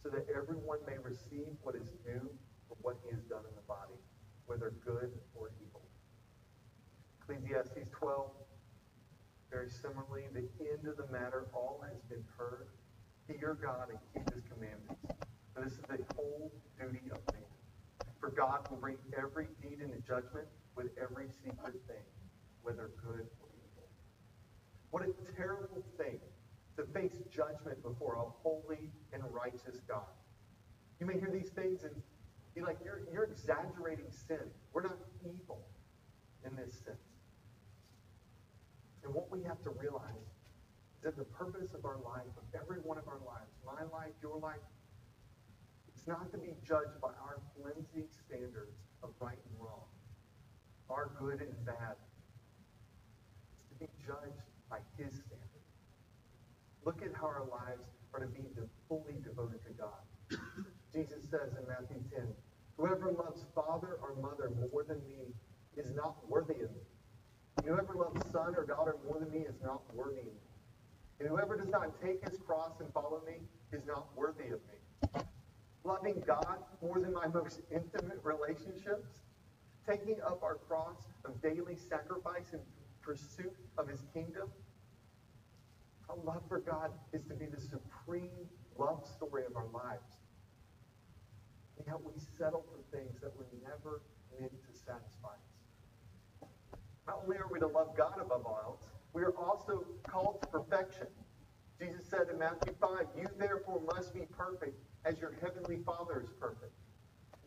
so 0.02 0.10
that 0.10 0.26
everyone 0.30 0.78
may 0.86 0.98
receive 1.02 1.50
what 1.62 1.74
is 1.74 1.90
due 2.04 2.30
for 2.68 2.76
what 2.82 2.96
he 3.02 3.10
has 3.10 3.24
done 3.24 3.42
in 3.48 3.54
the 3.56 3.66
body, 3.66 3.98
whether 4.46 4.72
good 4.84 5.10
or 5.34 5.50
evil. 5.60 5.75
Ecclesiastes 7.28 7.90
12, 7.90 8.30
very 9.50 9.68
similarly, 9.68 10.24
the 10.32 10.46
end 10.62 10.86
of 10.86 10.96
the 10.96 11.10
matter, 11.12 11.46
all 11.52 11.82
has 11.82 12.00
been 12.08 12.22
heard. 12.38 12.68
Fear 13.26 13.58
God 13.60 13.88
and 13.90 13.98
keep 14.14 14.32
his 14.32 14.44
commandments. 14.46 15.02
This 15.56 15.72
is 15.72 15.80
the 15.88 15.98
whole 16.14 16.52
duty 16.78 17.02
of 17.10 17.18
man. 17.34 17.42
For 18.20 18.30
God 18.30 18.68
will 18.70 18.76
bring 18.76 18.96
every 19.18 19.48
deed 19.60 19.80
into 19.82 19.98
judgment 20.06 20.46
with 20.76 20.86
every 21.02 21.26
secret 21.42 21.74
thing, 21.88 22.06
whether 22.62 22.90
good 23.02 23.26
or 23.42 23.50
evil. 23.58 23.88
What 24.90 25.02
a 25.02 25.10
terrible 25.34 25.82
thing 25.98 26.20
to 26.76 26.84
face 26.94 27.18
judgment 27.34 27.82
before 27.82 28.14
a 28.14 28.30
holy 28.42 28.92
and 29.12 29.22
righteous 29.32 29.80
God. 29.88 30.14
You 31.00 31.06
may 31.06 31.14
hear 31.14 31.30
these 31.32 31.50
things 31.50 31.82
and 31.82 31.94
be 32.54 32.60
like, 32.60 32.78
you're, 32.84 33.02
you're 33.12 33.24
exaggerating 33.24 34.06
sin. 34.10 34.46
We're 34.72 34.82
not 34.82 34.98
evil 35.24 35.66
in 36.44 36.54
this 36.54 36.72
sense. 36.84 37.15
And 39.06 39.14
what 39.14 39.30
we 39.30 39.42
have 39.46 39.62
to 39.62 39.70
realize 39.70 40.26
is 40.98 41.02
that 41.06 41.16
the 41.16 41.30
purpose 41.38 41.70
of 41.78 41.86
our 41.86 42.02
life, 42.02 42.26
of 42.34 42.44
every 42.58 42.82
one 42.82 42.98
of 42.98 43.06
our 43.06 43.22
lives, 43.22 43.54
my 43.62 43.86
life, 43.94 44.10
your 44.20 44.36
life, 44.38 44.66
it's 45.86 46.06
not 46.08 46.30
to 46.32 46.38
be 46.38 46.58
judged 46.66 46.98
by 47.00 47.14
our 47.22 47.38
flimsy 47.54 48.10
standards 48.10 48.74
of 49.06 49.10
right 49.20 49.38
and 49.38 49.54
wrong, 49.62 49.86
our 50.90 51.10
good 51.20 51.40
and 51.40 51.54
bad. 51.64 51.94
It's 53.62 53.70
to 53.70 53.74
be 53.78 53.86
judged 54.04 54.42
by 54.68 54.78
his 54.98 55.14
standards 55.14 55.46
Look 56.86 57.02
at 57.02 57.14
how 57.14 57.26
our 57.26 57.46
lives 57.50 57.86
are 58.14 58.20
to 58.20 58.26
be 58.26 58.42
fully 58.88 59.18
devoted 59.22 59.58
to 59.66 59.72
God. 59.74 60.02
Jesus 60.92 61.22
says 61.30 61.54
in 61.58 61.66
Matthew 61.66 61.98
10, 62.14 62.26
Whoever 62.76 63.10
loves 63.10 63.44
father 63.54 63.98
or 64.02 64.14
mother 64.22 64.50
more 64.70 64.84
than 64.84 64.98
me 65.08 65.34
is 65.76 65.92
not 65.94 66.16
worthy 66.28 66.62
of 66.62 66.70
me. 66.70 66.86
Whoever 67.66 67.94
loves 67.94 68.30
son 68.30 68.54
or 68.56 68.64
daughter 68.64 68.94
more 69.04 69.18
than 69.18 69.32
me 69.32 69.40
is 69.40 69.56
not 69.60 69.82
worthy 69.92 70.20
of 70.20 70.26
me. 70.26 70.46
And 71.18 71.28
whoever 71.28 71.56
does 71.56 71.68
not 71.68 72.00
take 72.00 72.24
his 72.28 72.38
cross 72.46 72.78
and 72.78 72.92
follow 72.92 73.20
me 73.26 73.38
is 73.72 73.84
not 73.86 74.06
worthy 74.14 74.44
of 74.52 74.60
me. 74.70 75.20
Loving 75.82 76.22
God 76.24 76.58
more 76.80 77.00
than 77.00 77.12
my 77.12 77.26
most 77.26 77.62
intimate 77.72 78.20
relationships, 78.22 79.08
taking 79.88 80.16
up 80.24 80.44
our 80.44 80.56
cross 80.68 81.08
of 81.24 81.42
daily 81.42 81.76
sacrifice 81.76 82.52
in 82.52 82.60
pursuit 83.02 83.56
of 83.78 83.88
his 83.88 84.02
kingdom. 84.14 84.48
Our 86.08 86.16
love 86.24 86.42
for 86.48 86.60
God 86.60 86.92
is 87.12 87.24
to 87.26 87.34
be 87.34 87.46
the 87.46 87.60
supreme 87.60 88.46
love 88.78 89.04
story 89.16 89.44
of 89.44 89.56
our 89.56 89.66
lives. 89.72 90.18
And 91.78 91.86
yet 91.88 92.00
we 92.04 92.12
settle 92.38 92.64
for 92.70 92.96
things 92.96 93.18
that 93.22 93.36
were 93.36 93.46
never 93.64 94.02
meant 94.38 94.52
to 94.52 94.78
satisfy 94.78 95.34
us. 95.34 95.45
Not 97.06 97.20
only 97.22 97.36
are 97.36 97.48
we 97.50 97.60
to 97.60 97.66
love 97.66 97.96
God 97.96 98.14
above 98.20 98.44
all 98.44 98.60
else, 98.64 98.88
we 99.12 99.22
are 99.22 99.32
also 99.36 99.84
called 100.06 100.40
to 100.40 100.46
perfection. 100.46 101.06
Jesus 101.80 102.06
said 102.08 102.28
in 102.32 102.38
Matthew 102.38 102.74
5, 102.80 103.06
You 103.16 103.28
therefore 103.38 103.80
must 103.86 104.14
be 104.14 104.26
perfect 104.36 104.78
as 105.04 105.20
your 105.20 105.34
heavenly 105.40 105.78
Father 105.84 106.22
is 106.22 106.30
perfect. 106.40 106.72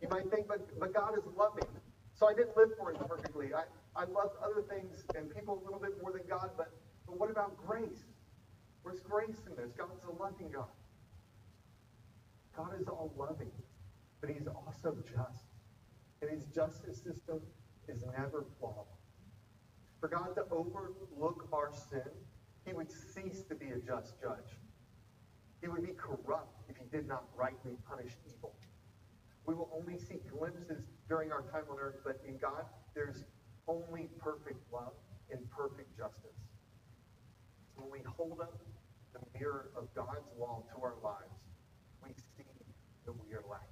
You 0.02 0.08
might 0.10 0.30
think, 0.32 0.48
but, 0.48 0.80
but 0.80 0.94
God 0.94 1.18
is 1.18 1.24
loving. 1.38 1.68
So 2.16 2.28
I 2.28 2.34
didn't 2.34 2.56
live 2.56 2.70
for 2.78 2.92
him 2.92 2.98
perfectly. 3.08 3.54
I, 3.54 3.64
I 3.96 4.06
loved 4.06 4.36
other 4.44 4.64
things 4.70 5.04
and 5.16 5.34
people 5.34 5.62
a 5.62 5.64
little 5.64 5.80
bit 5.80 6.02
more 6.02 6.12
than 6.12 6.24
God, 6.30 6.52
but, 6.58 6.72
but 7.06 7.20
what 7.20 7.30
about 7.32 7.58
grace? 7.58 8.04
Where's 8.84 9.00
grace 9.02 9.42
in 9.48 9.56
this? 9.56 9.72
God's 9.78 10.04
a 10.06 10.12
loving 10.22 10.52
God. 10.52 10.72
God 12.56 12.72
is 12.80 12.88
all 12.88 13.14
loving, 13.18 13.52
but 14.22 14.30
he's 14.30 14.48
also 14.48 14.98
just. 15.06 15.46
And 16.22 16.30
his 16.30 16.46
justice 16.46 16.98
system 17.02 17.42
is 17.88 18.04
never 18.18 18.46
flawed. 18.60 18.86
For 20.00 20.08
God 20.08 20.36
to 20.36 20.46
overlook 20.52 21.48
our 21.52 21.72
sin, 21.90 22.10
he 22.66 22.74
would 22.74 22.92
cease 22.92 23.44
to 23.50 23.56
be 23.56 23.68
a 23.68 23.80
just 23.80 24.20
judge. 24.22 24.58
He 25.62 25.68
would 25.68 25.86
be 25.86 25.94
corrupt 25.94 26.62
if 26.70 26.78
he 26.78 26.86
did 26.92 27.08
not 27.08 27.26
rightly 27.36 27.76
punish 27.88 28.14
evil. 28.26 28.56
We 29.46 29.56
will 29.56 29.70
only 29.74 29.98
see 29.98 30.20
glimpses 30.30 30.84
during 31.08 31.32
our 31.32 31.42
time 31.42 31.64
on 31.70 31.78
earth, 31.80 31.98
but 32.06 32.22
in 32.28 32.38
God, 32.38 32.66
there's 32.94 33.24
only 33.68 34.10
perfect 34.20 34.60
love 34.72 34.94
and 35.32 35.40
perfect 35.50 35.98
justice. 35.98 36.38
When 37.76 37.90
we 37.90 38.00
hold 38.06 38.40
up 38.42 38.58
the 39.14 39.20
mirror 39.38 39.72
of 39.76 39.94
God's 39.96 40.30
law 40.40 40.64
to 40.74 40.82
our 40.82 40.96
lives, 41.04 41.42
we 42.04 42.10
see 42.38 42.46
that 43.06 43.14
we 43.14 43.34
are 43.34 43.44
lacking. 43.50 43.68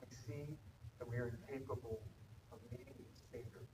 We 0.00 0.08
see 0.26 0.56
that 0.98 1.08
we 1.08 1.16
are 1.16 1.38
incapable 1.48 2.00
of 2.52 2.58
meeting 2.72 2.94
His 2.98 3.22
standard. 3.28 3.66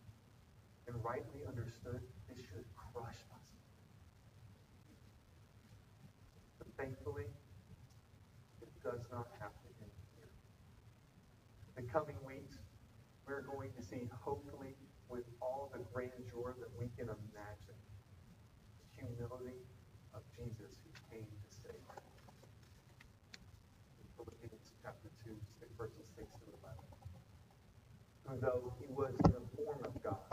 And 0.87 0.94
rightly 1.05 1.45
understood, 1.47 2.01
this 2.33 2.41
should 2.49 2.65
crush 2.75 3.21
us. 3.37 3.47
But 6.57 6.69
thankfully, 6.81 7.29
it 8.63 8.73
does 8.83 9.05
not 9.13 9.29
happen 9.39 9.69
end 9.85 9.93
here. 10.17 10.33
In 11.77 11.85
the 11.85 11.93
coming 11.93 12.17
weeks, 12.25 12.57
we're 13.29 13.45
going 13.45 13.69
to 13.77 13.83
see, 13.85 14.09
hopefully, 14.25 14.73
with 15.13 15.29
all 15.45 15.71
the 15.77 15.85
grandeur 15.93 16.57
that 16.57 16.73
we 16.81 16.89
can 16.97 17.13
imagine, 17.13 17.81
the 18.81 18.89
humility 18.97 19.61
of 20.17 20.25
Jesus 20.33 20.81
who 20.81 20.91
came 21.13 21.29
to 21.29 21.51
save 21.53 21.85
us. 21.93 22.01
Philippians 24.17 24.73
chapter 24.81 25.13
2, 25.29 25.37
verses 25.77 26.09
6 26.17 26.25
to 26.25 26.49
11. 26.65 26.81
Who, 28.25 28.41
though 28.41 28.73
he 28.81 28.89
was 28.89 29.13
in 29.27 29.33
the 29.37 29.45
form 29.53 29.85
of 29.85 29.93
God, 30.03 30.33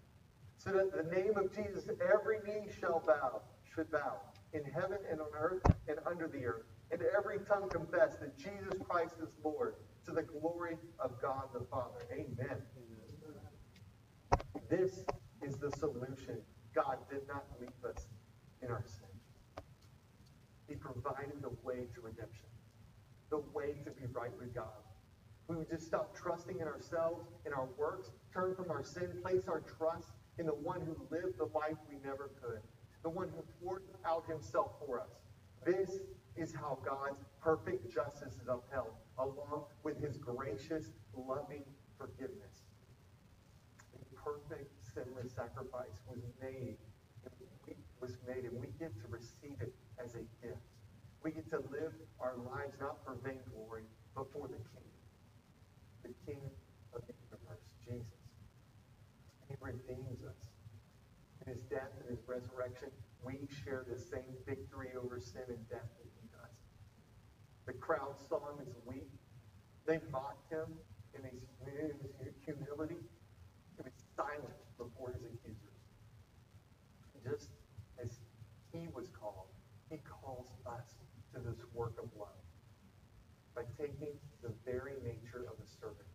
so 0.63 0.71
that 0.71 0.91
the 0.95 1.15
name 1.15 1.37
of 1.37 1.53
Jesus, 1.55 1.89
every 2.13 2.37
knee 2.45 2.67
shall 2.79 3.01
bow, 3.05 3.41
should 3.73 3.89
bow, 3.91 4.17
in 4.53 4.63
heaven 4.63 4.99
and 5.09 5.19
on 5.19 5.27
earth 5.33 5.63
and 5.87 5.97
under 6.05 6.27
the 6.27 6.45
earth, 6.45 6.65
and 6.91 7.01
every 7.17 7.39
tongue 7.47 7.67
confess 7.69 8.15
that 8.17 8.37
Jesus 8.37 8.79
Christ 8.87 9.15
is 9.21 9.29
Lord, 9.43 9.75
to 10.05 10.11
the 10.11 10.21
glory 10.21 10.77
of 10.99 11.19
God 11.21 11.45
the 11.53 11.65
Father. 11.71 12.05
Amen. 12.11 12.61
This 14.69 15.03
is 15.41 15.55
the 15.55 15.71
solution. 15.71 16.37
God 16.75 16.97
did 17.09 17.27
not 17.27 17.45
leave 17.59 17.69
us 17.83 18.05
in 18.61 18.69
our 18.69 18.83
sin. 18.85 19.63
He 20.67 20.75
provided 20.75 21.41
the 21.41 21.51
way 21.63 21.87
to 21.95 22.01
redemption, 22.01 22.45
the 23.29 23.41
way 23.53 23.75
to 23.83 23.91
be 23.91 24.05
right 24.13 24.31
with 24.39 24.53
God. 24.53 24.67
We 25.47 25.55
would 25.55 25.69
just 25.69 25.87
stop 25.87 26.15
trusting 26.15 26.59
in 26.59 26.67
ourselves, 26.67 27.25
in 27.45 27.51
our 27.51 27.67
works, 27.77 28.11
turn 28.33 28.55
from 28.55 28.69
our 28.69 28.83
sin, 28.83 29.09
place 29.21 29.43
our 29.47 29.61
trust 29.61 30.11
in 30.37 30.45
the 30.45 30.53
one 30.53 30.81
who 30.81 30.95
lived 31.09 31.37
the 31.37 31.49
life 31.57 31.77
we 31.89 31.97
never 32.03 32.31
could, 32.41 32.61
the 33.03 33.09
one 33.09 33.29
who 33.29 33.43
poured 33.63 33.83
out 34.05 34.25
himself 34.27 34.71
for 34.85 35.01
us. 35.01 35.09
This 35.65 36.01
is 36.35 36.53
how 36.53 36.79
God's 36.85 37.23
perfect 37.41 37.93
justice 37.93 38.35
is 38.41 38.47
upheld, 38.47 38.93
along 39.17 39.65
with 39.83 40.01
his 40.01 40.17
gracious, 40.17 40.91
loving 41.15 41.63
forgiveness. 41.97 42.63
A 43.93 44.15
perfect, 44.15 44.71
sinless 44.93 45.33
sacrifice 45.33 46.01
was 46.07 46.19
made, 46.41 46.77
was 47.99 48.17
made, 48.27 48.45
and 48.45 48.59
we 48.59 48.67
get 48.79 48.91
to 49.01 49.07
receive 49.09 49.57
it 49.61 49.73
as 50.03 50.15
a 50.15 50.23
gift. 50.41 50.57
We 51.23 51.31
get 51.31 51.49
to 51.51 51.57
live 51.69 51.93
our 52.19 52.33
lives 52.49 52.73
not 52.79 52.97
for 53.05 53.15
vainglory, 53.23 53.83
but 54.15 54.31
for 54.33 54.47
the 54.47 54.57
King, 54.73 54.89
the 56.01 56.13
King 56.25 56.41
of 56.95 57.01
the 57.05 57.13
universe, 57.29 57.61
Jesus. 57.85 58.21
He 59.47 59.55
redeems 59.61 60.23
us. 60.25 60.33
In 61.45 61.53
his 61.53 61.61
death 61.63 61.89
and 61.99 62.09
his 62.09 62.20
resurrection, 62.31 62.87
we 63.23 63.35
share 63.63 63.83
the 63.83 63.99
same 63.99 64.31
victory 64.47 64.95
over 64.95 65.19
sin 65.19 65.43
and 65.49 65.69
death 65.69 65.91
that 65.99 66.07
he 66.15 66.27
does. 66.31 66.55
The 67.67 67.73
crowd 67.73 68.15
saw 68.29 68.39
him 68.55 68.63
as 68.65 68.73
weak. 68.85 69.11
They 69.85 69.99
mocked 70.11 70.51
him 70.51 70.71
in 71.13 71.27
his, 71.27 71.91
humility. 72.45 73.03
He 73.75 73.83
was 73.83 73.93
silent 74.15 74.57
before 74.77 75.11
his 75.11 75.23
accusers. 75.27 75.83
Just 77.23 77.51
as 78.03 78.19
he 78.73 78.87
was 78.95 79.09
called, 79.11 79.51
he 79.89 79.97
calls 80.07 80.47
us 80.65 80.95
to 81.33 81.39
this 81.39 81.59
work 81.73 81.93
of 82.01 82.09
love 82.17 82.41
by 83.53 83.63
taking 83.77 84.15
the 84.41 84.51
very 84.65 84.95
nature 85.03 85.45
of 85.45 85.59
a 85.59 85.67
servant. 85.67 86.07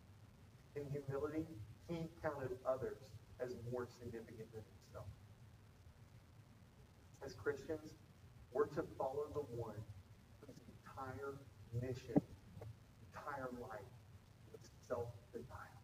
In 0.75 0.83
humility, 0.91 1.47
he 1.89 2.09
counted 2.23 2.57
others 2.67 3.05
as 3.39 3.55
more 3.71 3.87
significant 3.87 4.51
than 4.53 4.65
himself. 4.65 4.86
As 7.27 7.35
Christians, 7.35 7.99
we're 8.53 8.67
to 8.79 8.85
follow 8.97 9.27
the 9.35 9.43
one 9.59 9.75
whose 10.39 10.55
entire 10.71 11.35
mission, 11.75 12.15
entire 13.11 13.51
life 13.61 13.91
was 14.53 14.63
self-denial. 14.87 15.83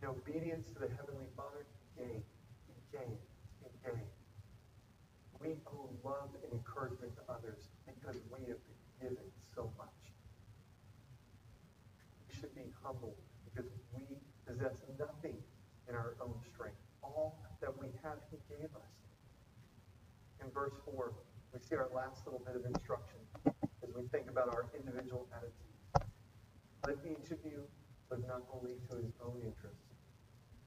In 0.00 0.06
obedience 0.06 0.68
to 0.74 0.78
the 0.78 0.88
Heavenly 0.94 1.26
Father, 1.36 1.66
gave, 1.98 2.22
he 2.70 2.78
gave. 2.92 3.18
We 5.40 5.56
owe 5.66 5.90
love 6.04 6.30
and 6.42 6.52
encouragement 6.52 7.12
to 7.16 7.22
others 7.28 7.68
because 7.84 8.16
we 8.30 8.46
have 8.46 8.62
been 8.62 9.10
given 9.10 9.26
so 9.54 9.72
much. 9.76 10.14
We 12.28 12.40
should 12.40 12.54
be 12.54 12.72
humble 12.80 13.16
because 13.44 13.70
we 13.92 14.04
possess 14.46 14.80
nothing 14.98 15.36
in 15.88 15.94
our 15.96 16.14
own 16.22 16.34
strength. 16.54 16.83
That 17.64 17.80
we 17.80 17.88
have, 18.04 18.20
he 18.30 18.36
gave 18.52 18.68
us. 18.76 18.92
In 20.44 20.52
verse 20.52 20.76
4, 20.84 21.14
we 21.54 21.58
see 21.64 21.76
our 21.76 21.88
last 21.96 22.20
little 22.26 22.44
bit 22.44 22.60
of 22.60 22.64
instruction 22.68 23.16
as 23.46 23.88
we 23.96 24.02
think 24.12 24.28
about 24.28 24.52
our 24.52 24.66
individual 24.76 25.26
attitudes. 25.32 26.12
Let 26.84 27.00
each 27.08 27.30
of 27.32 27.38
you 27.40 27.64
look 28.10 28.20
not 28.28 28.44
only 28.52 28.76
to 28.90 28.96
his 29.00 29.16
own 29.24 29.40
interests, 29.40 29.96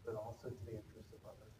but 0.07 0.15
also 0.15 0.49
to 0.49 0.63
the 0.65 0.73
interests 0.73 1.13
of 1.13 1.21
others. 1.29 1.53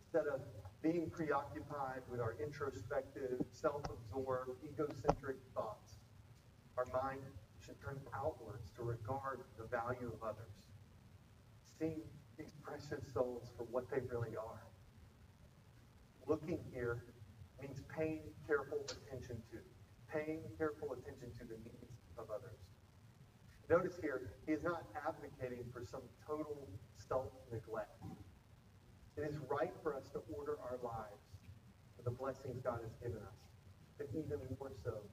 Instead 0.00 0.32
of 0.32 0.40
being 0.80 1.10
preoccupied 1.10 2.00
with 2.10 2.20
our 2.20 2.36
introspective, 2.42 3.36
self-absorbed, 3.52 4.56
egocentric 4.64 5.36
thoughts. 5.54 6.00
Our 6.78 6.86
mind 6.88 7.20
should 7.60 7.78
turn 7.82 8.00
outwards 8.16 8.70
to 8.76 8.82
regard 8.82 9.40
the 9.58 9.64
value 9.64 10.08
of 10.08 10.22
others. 10.24 10.72
See 11.78 12.00
these 12.40 12.54
precious 12.64 13.04
souls 13.12 13.52
for 13.56 13.64
what 13.64 13.84
they 13.90 14.00
really 14.08 14.32
are. 14.36 14.64
Looking 16.26 16.58
here 16.72 17.04
means 17.60 17.82
paying 17.94 18.22
careful 18.46 18.80
attention 18.88 19.36
to, 19.52 19.58
paying 20.08 20.40
careful 20.56 20.96
attention 20.96 21.28
to 21.38 21.44
the 21.44 21.60
needs 21.60 22.00
of 22.16 22.24
others. 22.32 22.56
Notice 23.68 23.98
here, 24.00 24.32
he 24.46 24.52
is 24.52 24.64
not 24.64 24.84
advocating 25.06 25.64
for 25.72 25.84
some 25.84 26.00
total 26.26 26.66
self-neglect. 27.08 28.02
It 29.16 29.22
is 29.28 29.36
right 29.50 29.72
for 29.82 29.94
us 29.94 30.08
to 30.14 30.22
order 30.32 30.56
our 30.64 30.78
lives 30.82 31.28
for 31.96 32.02
the 32.02 32.10
blessings 32.10 32.62
God 32.64 32.80
has 32.82 32.96
given 33.02 33.20
us, 33.20 33.36
but 33.98 34.08
even 34.16 34.40
more 34.58 34.72
so, 34.82 35.04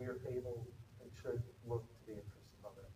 we 0.00 0.06
are 0.06 0.18
able 0.28 0.66
and 1.00 1.10
should 1.22 1.42
look 1.64 1.86
to 1.86 2.06
the 2.06 2.12
interests 2.18 2.52
of 2.58 2.72
others. 2.74 2.92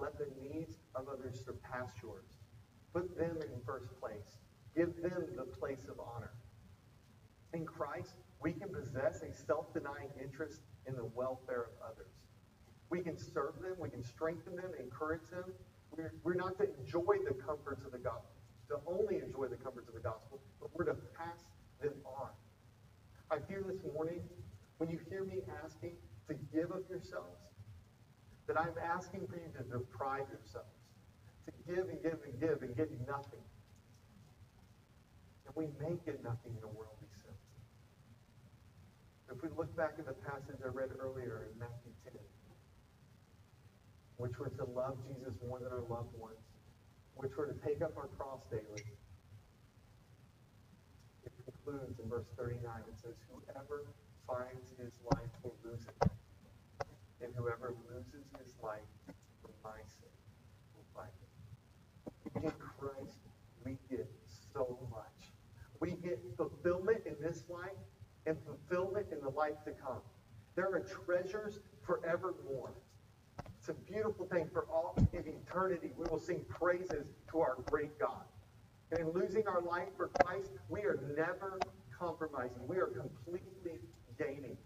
Let 0.00 0.16
the 0.16 0.32
needs 0.40 0.78
of 0.94 1.06
others 1.08 1.44
surpass 1.44 1.90
yours. 2.02 2.37
Put 2.98 3.16
them 3.16 3.38
in 3.42 3.60
first 3.64 3.86
place. 4.00 4.38
Give 4.74 4.90
them 5.00 5.22
the 5.36 5.44
place 5.44 5.86
of 5.88 6.00
honor. 6.00 6.32
In 7.54 7.64
Christ, 7.64 8.14
we 8.42 8.52
can 8.52 8.70
possess 8.70 9.22
a 9.22 9.32
self-denying 9.46 10.10
interest 10.20 10.62
in 10.84 10.96
the 10.96 11.04
welfare 11.04 11.70
of 11.70 11.92
others. 11.92 12.10
We 12.90 13.00
can 13.00 13.16
serve 13.16 13.54
them, 13.62 13.76
we 13.78 13.88
can 13.88 14.02
strengthen 14.02 14.56
them, 14.56 14.72
encourage 14.80 15.30
them. 15.30 15.44
We're, 15.96 16.12
we're 16.24 16.34
not 16.34 16.58
to 16.58 16.66
enjoy 16.80 17.22
the 17.24 17.34
comforts 17.34 17.84
of 17.84 17.92
the 17.92 17.98
gospel 17.98 18.34
to 18.68 18.78
only 18.86 19.16
enjoy 19.18 19.46
the 19.46 19.56
comforts 19.56 19.88
of 19.88 19.94
the 19.94 20.00
gospel, 20.00 20.40
but 20.60 20.68
we're 20.74 20.84
to 20.84 20.96
pass 21.16 21.38
them 21.80 21.94
on. 22.04 22.28
I 23.30 23.38
fear 23.46 23.64
this 23.64 23.80
morning, 23.94 24.20
when 24.78 24.90
you 24.90 24.98
hear 25.08 25.24
me 25.24 25.40
asking 25.64 25.92
to 26.28 26.34
give 26.52 26.72
of 26.72 26.82
yourselves, 26.90 27.38
that 28.48 28.58
I'm 28.58 28.74
asking 28.82 29.26
for 29.28 29.36
you 29.36 29.48
to 29.56 29.78
deprive 29.78 30.26
yourselves, 30.32 30.77
give 31.68 31.84
and 31.92 32.02
give 32.02 32.18
and 32.24 32.40
give 32.40 32.62
and 32.64 32.72
get 32.76 32.88
nothing. 33.06 33.44
And 35.44 35.52
we 35.54 35.68
may 35.76 36.00
get 36.08 36.24
nothing 36.24 36.56
in 36.56 36.64
a 36.64 36.72
worldly 36.72 37.12
sense. 37.20 37.44
If 39.28 39.42
we 39.44 39.52
look 39.56 39.68
back 39.76 40.00
at 40.00 40.06
the 40.08 40.16
passage 40.24 40.56
I 40.64 40.72
read 40.72 40.88
earlier 40.98 41.52
in 41.52 41.58
Matthew 41.60 41.92
10, 42.08 42.16
which 44.16 44.32
were 44.40 44.48
to 44.48 44.64
love 44.72 44.96
Jesus 45.06 45.36
more 45.46 45.60
than 45.60 45.68
our 45.68 45.84
loved 45.86 46.16
ones, 46.18 46.40
which 47.14 47.32
we're 47.36 47.52
to 47.52 47.58
take 47.66 47.82
up 47.82 47.92
our 47.96 48.08
cross 48.16 48.40
daily. 48.50 48.82
It 51.24 51.32
concludes 51.44 51.98
in 52.00 52.08
verse 52.08 52.26
39. 52.36 52.62
It 52.88 52.98
says, 53.02 53.14
Whoever 53.28 53.84
finds 54.26 54.70
his 54.78 54.92
life 55.12 55.30
will 55.42 55.54
lose 55.64 55.82
it. 55.82 56.10
And 57.22 57.34
whoever 57.36 57.74
loses 57.90 58.26
his 58.38 58.54
life 58.62 58.86
for 59.42 59.50
my 59.62 59.78
sake. 59.84 60.07
In 62.42 62.52
Christ, 62.78 63.18
we 63.64 63.76
get 63.90 64.08
so 64.52 64.78
much. 64.90 65.30
We 65.80 65.92
get 65.92 66.20
fulfillment 66.36 67.02
in 67.04 67.16
this 67.20 67.42
life 67.48 67.70
and 68.26 68.36
fulfillment 68.44 69.06
in 69.10 69.20
the 69.20 69.30
life 69.30 69.56
to 69.64 69.72
come. 69.72 70.00
There 70.54 70.66
are 70.66 70.80
treasures 70.80 71.58
forevermore. 71.84 72.74
It's 73.58 73.68
a 73.68 73.74
beautiful 73.92 74.26
thing 74.26 74.48
for 74.52 74.66
all 74.72 74.94
of 74.96 75.08
eternity. 75.12 75.90
We 75.96 76.06
will 76.06 76.20
sing 76.20 76.44
praises 76.48 77.06
to 77.30 77.40
our 77.40 77.56
great 77.70 77.98
God. 77.98 78.22
And 78.92 79.00
in 79.00 79.10
losing 79.10 79.46
our 79.46 79.60
life 79.60 79.88
for 79.96 80.08
Christ, 80.08 80.50
we 80.68 80.80
are 80.80 81.00
never 81.16 81.58
compromising. 81.98 82.66
We 82.66 82.76
are 82.76 82.86
completely 82.86 83.80
gaining. 84.18 84.56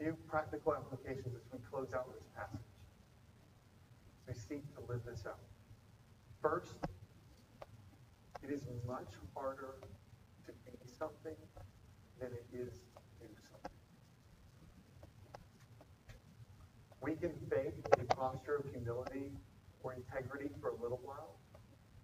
A 0.00 0.02
few 0.02 0.16
practical 0.28 0.74
applications 0.74 1.34
as 1.34 1.42
we 1.52 1.58
close 1.70 1.92
out 1.94 2.06
this 2.14 2.24
passage. 2.36 2.67
We 4.28 4.34
seek 4.34 4.74
to 4.74 4.80
live 4.92 5.00
this 5.06 5.24
out. 5.26 5.38
First, 6.42 6.74
it 8.42 8.50
is 8.50 8.62
much 8.86 9.08
harder 9.34 9.76
to 10.46 10.52
be 10.52 10.76
something 10.98 11.34
than 12.20 12.28
it 12.32 12.44
is 12.52 12.74
to 13.20 13.26
do 13.26 13.34
something. 13.50 13.70
We 17.00 17.14
can 17.14 17.32
fake 17.48 17.72
a 17.98 18.14
posture 18.14 18.56
of 18.56 18.70
humility 18.70 19.32
or 19.82 19.94
integrity 19.94 20.50
for 20.60 20.68
a 20.70 20.76
little 20.82 21.00
while, 21.02 21.38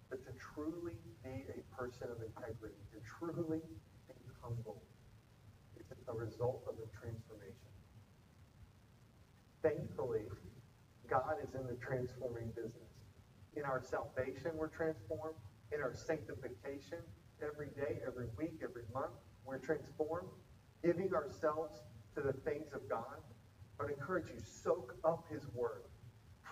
but 0.09 0.25
to 0.25 0.31
truly 0.39 0.97
be 1.23 1.45
a 1.53 1.75
person 1.75 2.07
of 2.09 2.17
integrity, 2.25 2.81
to 2.91 2.99
truly 3.19 3.61
be 4.07 4.15
humble, 4.41 4.81
is 5.77 5.85
a 6.07 6.13
result 6.13 6.63
of 6.67 6.75
the 6.77 6.87
transformation. 6.99 7.69
Thankfully, 9.61 10.23
God 11.09 11.35
is 11.43 11.53
in 11.55 11.67
the 11.67 11.75
transforming 11.75 12.49
business. 12.55 12.91
In 13.55 13.63
our 13.63 13.81
salvation, 13.81 14.51
we're 14.55 14.67
transformed. 14.67 15.35
In 15.71 15.81
our 15.81 15.93
sanctification, 15.93 16.99
every 17.41 17.67
day, 17.67 17.99
every 18.05 18.27
week, 18.37 18.61
every 18.63 18.83
month, 18.93 19.13
we're 19.45 19.59
transformed. 19.59 20.29
Giving 20.83 21.13
ourselves 21.13 21.81
to 22.15 22.21
the 22.21 22.33
things 22.33 22.73
of 22.73 22.87
God 22.89 23.17
I 23.79 23.83
would 23.83 23.91
encourage 23.91 24.27
you, 24.29 24.39
soak 24.39 24.95
up 25.03 25.25
his 25.29 25.45
word. 25.53 25.83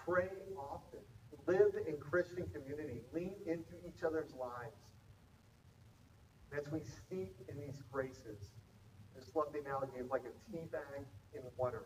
Pray 0.05 0.29
often. 0.57 0.99
Live 1.47 1.75
in 1.87 1.97
Christian 1.97 2.47
community. 2.53 3.01
Lean 3.13 3.35
into 3.45 3.75
each 3.87 4.03
other's 4.03 4.33
lives. 4.33 4.75
As 6.57 6.71
we 6.71 6.79
steep 6.81 7.33
in 7.49 7.59
these 7.59 7.81
graces, 7.91 8.51
I 9.15 9.19
just 9.19 9.35
love 9.35 9.47
the 9.53 9.59
analogy 9.59 9.99
of 9.99 10.09
like 10.09 10.23
a 10.23 10.51
tea 10.51 10.65
bag 10.71 11.05
in 11.33 11.41
water. 11.57 11.83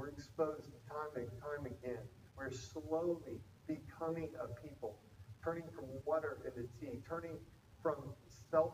We're 0.00 0.08
exposed 0.08 0.70
time 0.88 1.12
and 1.14 1.28
time 1.42 1.66
again, 1.66 2.00
we're 2.34 2.50
slowly 2.50 3.36
becoming 3.66 4.30
a 4.42 4.48
people, 4.66 4.96
turning 5.44 5.64
from 5.74 5.84
water 6.06 6.38
into 6.46 6.66
tea, 6.80 7.00
turning 7.06 7.36
from 7.82 7.96
self 8.50 8.72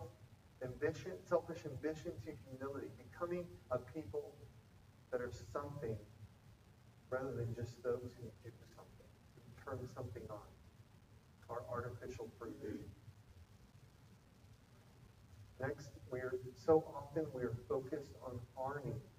ambition, 0.63 1.15
selfish 1.29 1.65
ambition 1.67 2.13
to 2.25 2.33
humility, 2.47 2.87
becoming 3.11 3.45
a 3.73 3.79
people 3.79 4.37
that 5.11 5.21
are 5.21 5.33
something 5.53 5.97
rather 7.11 7.33
than 7.35 7.53
just 7.57 7.83
those 7.83 8.15
who 8.23 8.31
do 8.45 8.55
something, 8.77 9.11
who 9.35 9.65
turn 9.65 9.89
something 9.97 10.23
on, 10.31 10.47
our 11.51 11.65
artificial 11.73 12.29
fruit. 12.39 12.55
Next, 15.61 15.91
we 16.13 16.21
are 16.21 16.35
so 16.55 16.85
often 16.97 17.27
we 17.35 17.43
are 17.43 17.57
focused 17.69 18.15
on 18.25 18.39
our 18.57 18.81
needs, 18.85 19.11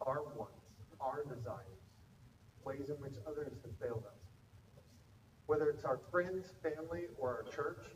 our 0.00 0.22
wants, 0.34 0.57
our 1.00 1.24
desires, 1.24 1.82
ways 2.64 2.88
in 2.88 2.96
which 2.96 3.14
others 3.26 3.52
have 3.62 3.74
failed 3.80 4.04
us. 4.06 4.20
Whether 5.46 5.70
it's 5.70 5.84
our 5.84 6.00
friends, 6.10 6.52
family, 6.62 7.04
or 7.18 7.28
our 7.30 7.52
church, 7.52 7.86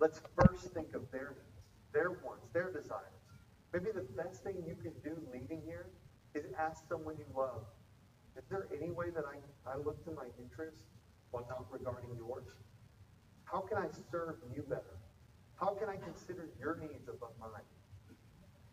let's 0.00 0.20
first 0.36 0.72
think 0.74 0.94
of 0.94 1.10
their 1.12 1.36
needs, 1.36 1.62
their 1.92 2.10
wants, 2.24 2.48
their 2.52 2.72
desires. 2.72 3.20
Maybe 3.72 3.90
the 3.94 4.06
best 4.16 4.42
thing 4.42 4.56
you 4.66 4.74
can 4.74 4.92
do 5.04 5.16
leaving 5.32 5.62
here 5.64 5.86
is 6.34 6.44
ask 6.58 6.88
someone 6.88 7.16
you 7.18 7.26
love, 7.36 7.62
is 8.36 8.44
there 8.48 8.66
any 8.74 8.90
way 8.90 9.10
that 9.10 9.24
I, 9.24 9.38
I 9.70 9.76
look 9.76 10.02
to 10.04 10.10
my 10.12 10.26
interests 10.38 10.84
while 11.30 11.46
not 11.48 11.66
regarding 11.70 12.10
yours? 12.16 12.46
How 13.44 13.60
can 13.60 13.78
I 13.78 13.86
serve 14.10 14.36
you 14.54 14.62
better? 14.62 14.98
How 15.56 15.74
can 15.74 15.88
I 15.88 15.96
consider 15.96 16.48
your 16.58 16.76
needs 16.76 17.08
above 17.08 17.34
mine? 17.38 17.66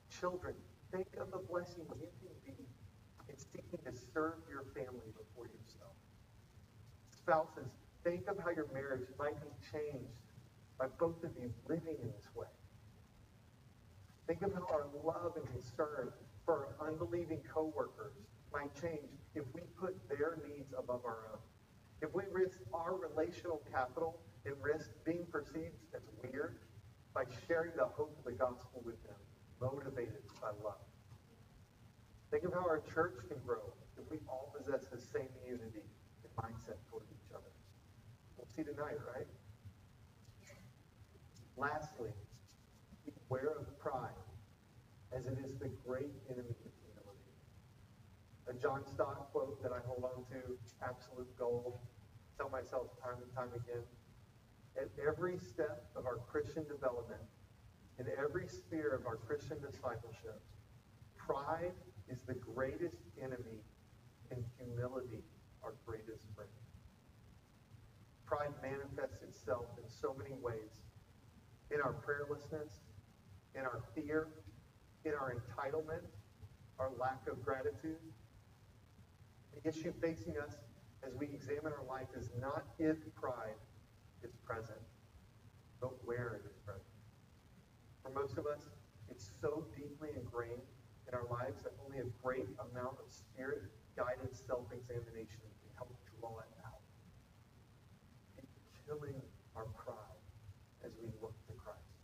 Children, 0.10 0.56
think 0.92 1.08
of 1.20 1.32
the 1.32 1.38
blessing 1.38 1.86
you 2.00 2.08
can 2.22 2.56
be 2.56 2.57
seeking 3.58 3.80
to 3.86 4.00
serve 4.14 4.38
your 4.50 4.64
family 4.78 5.10
before 5.18 5.50
yourself. 5.50 5.98
Spouses, 7.10 7.74
think 8.04 8.28
of 8.28 8.38
how 8.38 8.52
your 8.52 8.68
marriage 8.74 9.08
might 9.18 9.40
be 9.42 9.50
changed 9.72 10.22
by 10.78 10.86
both 11.00 11.24
of 11.24 11.32
you 11.42 11.52
living 11.68 11.98
in 12.02 12.12
this 12.14 12.30
way. 12.36 12.48
Think 14.28 14.44
of 14.44 14.54
how 14.54 14.68
our 14.70 14.86
love 15.04 15.34
and 15.36 15.46
concern 15.48 16.12
for 16.46 16.68
our 16.80 16.88
unbelieving 16.88 17.42
coworkers 17.52 18.14
might 18.54 18.74
change 18.80 19.10
if 19.34 19.44
we 19.54 19.62
put 19.80 19.98
their 20.10 20.38
needs 20.48 20.74
above 20.78 21.02
our 21.06 21.18
own. 21.34 21.40
If 22.02 22.14
we 22.14 22.24
risk 22.32 22.60
our 22.74 22.96
relational 22.96 23.62
capital 23.72 24.20
and 24.46 24.56
risk 24.62 24.90
being 25.04 25.26
perceived 25.32 25.76
as 25.96 26.02
weird 26.22 26.60
by 27.14 27.24
sharing 27.48 27.72
the 27.76 27.86
hope 27.86 28.16
of 28.20 28.26
the 28.26 28.38
gospel 28.38 28.82
with 28.86 29.02
them, 29.04 29.16
motivated 29.60 30.22
by 30.40 30.50
love. 30.64 30.78
Think 32.32 32.44
of 32.44 32.54
how 32.54 32.68
our 32.68 32.82
church 32.94 33.16
can 33.28 33.38
grow 33.46 33.74
if 33.98 34.10
we 34.12 34.18
all 34.28 34.54
possess 34.58 34.86
the 34.92 35.00
same 35.00 35.30
unity 35.48 35.84
and 36.24 36.32
mindset 36.36 36.76
toward 36.90 37.04
each 37.12 37.32
other. 37.34 37.52
We'll 38.38 38.48
see 38.56 38.64
tonight, 38.64 39.00
right? 39.16 39.28
Lastly, 41.56 42.12
beware 43.06 43.54
of 43.60 43.80
pride, 43.80 44.12
as 45.16 45.26
it 45.26 45.38
is 45.44 45.58
the 45.58 45.70
great 45.88 46.12
enemy 46.30 46.52
of 46.52 46.74
humility. 46.84 47.34
A 48.50 48.54
John 48.54 48.84
Stott 48.86 49.32
quote 49.32 49.64
that 49.64 49.72
I 49.72 49.80
hold 49.88 50.04
on 50.04 50.24
to, 50.32 50.58
absolute 50.84 51.32
gold, 51.40 51.80
tell 52.38 52.50
myself 52.50 52.88
time 53.02 53.24
and 53.24 53.34
time 53.34 53.50
again. 53.56 53.84
at 54.78 54.90
every 55.06 55.38
step 55.40 55.90
of 55.96 56.06
our 56.06 56.18
Christian 56.30 56.64
development, 56.68 57.22
in 58.00 58.06
every 58.18 58.48
sphere 58.48 58.94
of 58.94 59.08
our 59.08 59.16
Christian 59.16 59.58
discipleship, 59.60 60.40
pride 61.18 61.74
is 62.10 62.20
the 62.28 62.36
greatest 62.36 62.98
enemy 63.22 63.62
and 64.32 64.44
humility 64.58 65.24
our 65.64 65.74
greatest 65.86 66.24
friend. 66.36 66.50
Pride 68.26 68.54
manifests 68.62 69.24
itself 69.24 69.66
in 69.78 69.90
so 69.90 70.16
many 70.18 70.36
ways. 70.42 70.84
In 71.72 71.82
our 71.82 71.94
prayerlessness, 71.94 72.80
in 73.56 73.62
our 73.62 73.82
fear, 73.96 74.28
in 75.04 75.12
our 75.14 75.36
entitlement, 75.36 76.04
our 76.80 76.92
lack 77.00 77.28
of 77.30 77.44
gratitude. 77.44 77.98
The 79.54 79.70
issue 79.70 79.94
facing 80.02 80.38
us 80.38 80.56
as 81.06 81.14
we 81.16 81.28
examine 81.28 81.74
our 81.74 81.86
life 81.88 82.08
is 82.16 82.30
not 82.40 82.64
if 82.80 82.98
pride 83.16 83.60
is 84.24 84.32
present, 84.46 84.80
but 85.82 85.92
where 86.06 86.40
it 86.42 86.50
is 86.50 86.58
present. 86.66 86.86
For 88.04 88.12
most 88.12 88.38
of 88.38 88.46
us, 88.46 88.70
it's 89.10 89.30
so 89.42 89.66
deeply 89.76 90.10
ingrained 90.16 90.62
in 91.08 91.16
our 91.16 91.26
lives 91.32 91.64
that 91.64 91.72
only 91.86 92.00
a 92.00 92.10
great 92.24 92.48
amount 92.72 93.00
of 93.00 93.08
spirit 93.08 93.64
guided 93.96 94.36
self 94.36 94.68
examination 94.72 95.42
can 95.64 95.72
help 95.76 95.96
draw 96.20 96.38
it 96.40 96.52
out. 96.68 96.84
It's 98.38 98.60
killing 98.86 99.22
our 99.56 99.66
pride 99.80 100.22
as 100.84 100.92
we 101.02 101.08
look 101.22 101.34
to 101.48 101.54
Christ. 101.56 101.98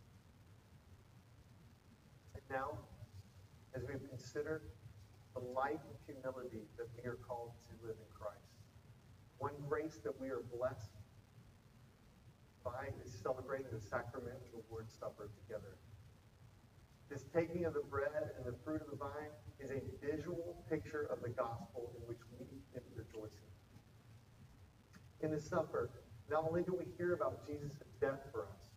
And 2.35 2.43
now, 2.49 2.79
as 3.75 3.83
we've 3.83 4.03
considered 4.09 4.63
the 5.35 5.43
life 5.51 5.83
of 5.83 5.95
humility 6.05 6.63
that 6.77 6.87
we 6.95 7.09
are 7.09 7.19
called 7.27 7.51
to 7.67 7.71
live 7.85 7.97
in 7.99 8.09
Christ, 8.15 8.55
one 9.37 9.53
grace 9.67 9.99
that 10.03 10.15
we 10.19 10.29
are 10.29 10.41
blessed 10.55 10.95
by 12.63 12.87
is 13.03 13.11
celebrating 13.11 13.67
the 13.73 13.81
sacrament 13.81 14.39
of 14.39 14.51
the 14.55 14.63
Lord's 14.71 14.93
Supper 14.93 15.29
together. 15.43 15.75
This 17.09 17.25
taking 17.33 17.65
of 17.65 17.73
the 17.73 17.81
bread 17.81 18.31
and 18.37 18.45
the 18.45 18.57
fruit 18.63 18.81
of 18.81 18.89
the 18.89 18.97
vine 18.97 19.31
is 19.59 19.71
a 19.71 19.81
visual 20.03 20.63
picture 20.69 21.07
of 21.11 21.21
the 21.21 21.29
gospel 21.29 21.91
in 21.95 22.07
which 22.07 22.19
we 22.39 22.45
can 22.73 22.81
rejoicing. 22.95 23.51
In 25.21 25.31
the 25.31 25.39
supper, 25.39 25.89
not 26.29 26.45
only 26.47 26.63
do 26.63 26.75
we 26.77 26.85
hear 26.97 27.13
about 27.13 27.45
Jesus' 27.47 27.77
death 28.01 28.19
for 28.31 28.43
us, 28.43 28.71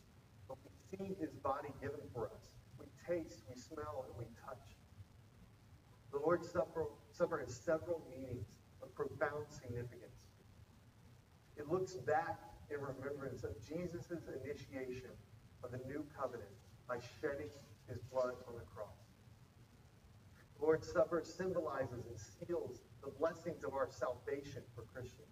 but 0.49 0.57
we 0.65 0.99
see 0.99 1.17
his 1.21 1.31
body 1.43 1.71
given 1.81 2.01
for 2.13 2.27
us. 2.27 2.51
We 2.79 2.87
taste, 3.07 3.43
we 3.49 3.61
smell, 3.61 4.07
and 4.07 4.17
we 4.19 4.27
touch. 4.47 4.63
The 6.13 6.19
Lord's 6.19 6.49
Supper, 6.51 6.87
Supper 7.11 7.39
has 7.45 7.55
several 7.55 8.03
meanings 8.11 8.47
of 8.83 8.95
profound 8.95 9.47
significance. 9.49 10.29
It 11.57 11.69
looks 11.69 11.95
back 11.95 12.39
in 12.71 12.81
remembrance 12.81 13.45
of 13.45 13.51
Jesus' 13.67 14.13
initiation 14.45 15.11
of 15.65 15.73
the 15.73 15.79
new 15.87 16.05
covenant 16.17 16.51
by 16.89 16.99
shedding 17.21 17.51
his 17.89 18.03
blood 18.13 18.35
on 18.49 18.55
the 18.55 18.67
cross. 18.75 18.97
The 20.59 20.65
Lord's 20.65 20.91
Supper 20.91 21.23
symbolizes 21.25 22.05
and 22.07 22.19
seals 22.19 22.81
the 23.05 23.11
blessings 23.19 23.63
of 23.65 23.75
our 23.75 23.89
salvation 23.91 24.63
for 24.75 24.83
Christians. 24.83 25.29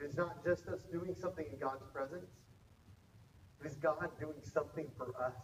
It 0.00 0.04
is 0.04 0.16
not 0.16 0.44
just 0.44 0.68
us 0.68 0.82
doing 0.92 1.14
something 1.14 1.46
in 1.50 1.58
God's 1.58 1.84
presence. 1.92 2.30
It 3.60 3.66
is 3.66 3.76
God 3.76 4.10
doing 4.20 4.40
something 4.42 4.86
for 4.96 5.14
us, 5.20 5.34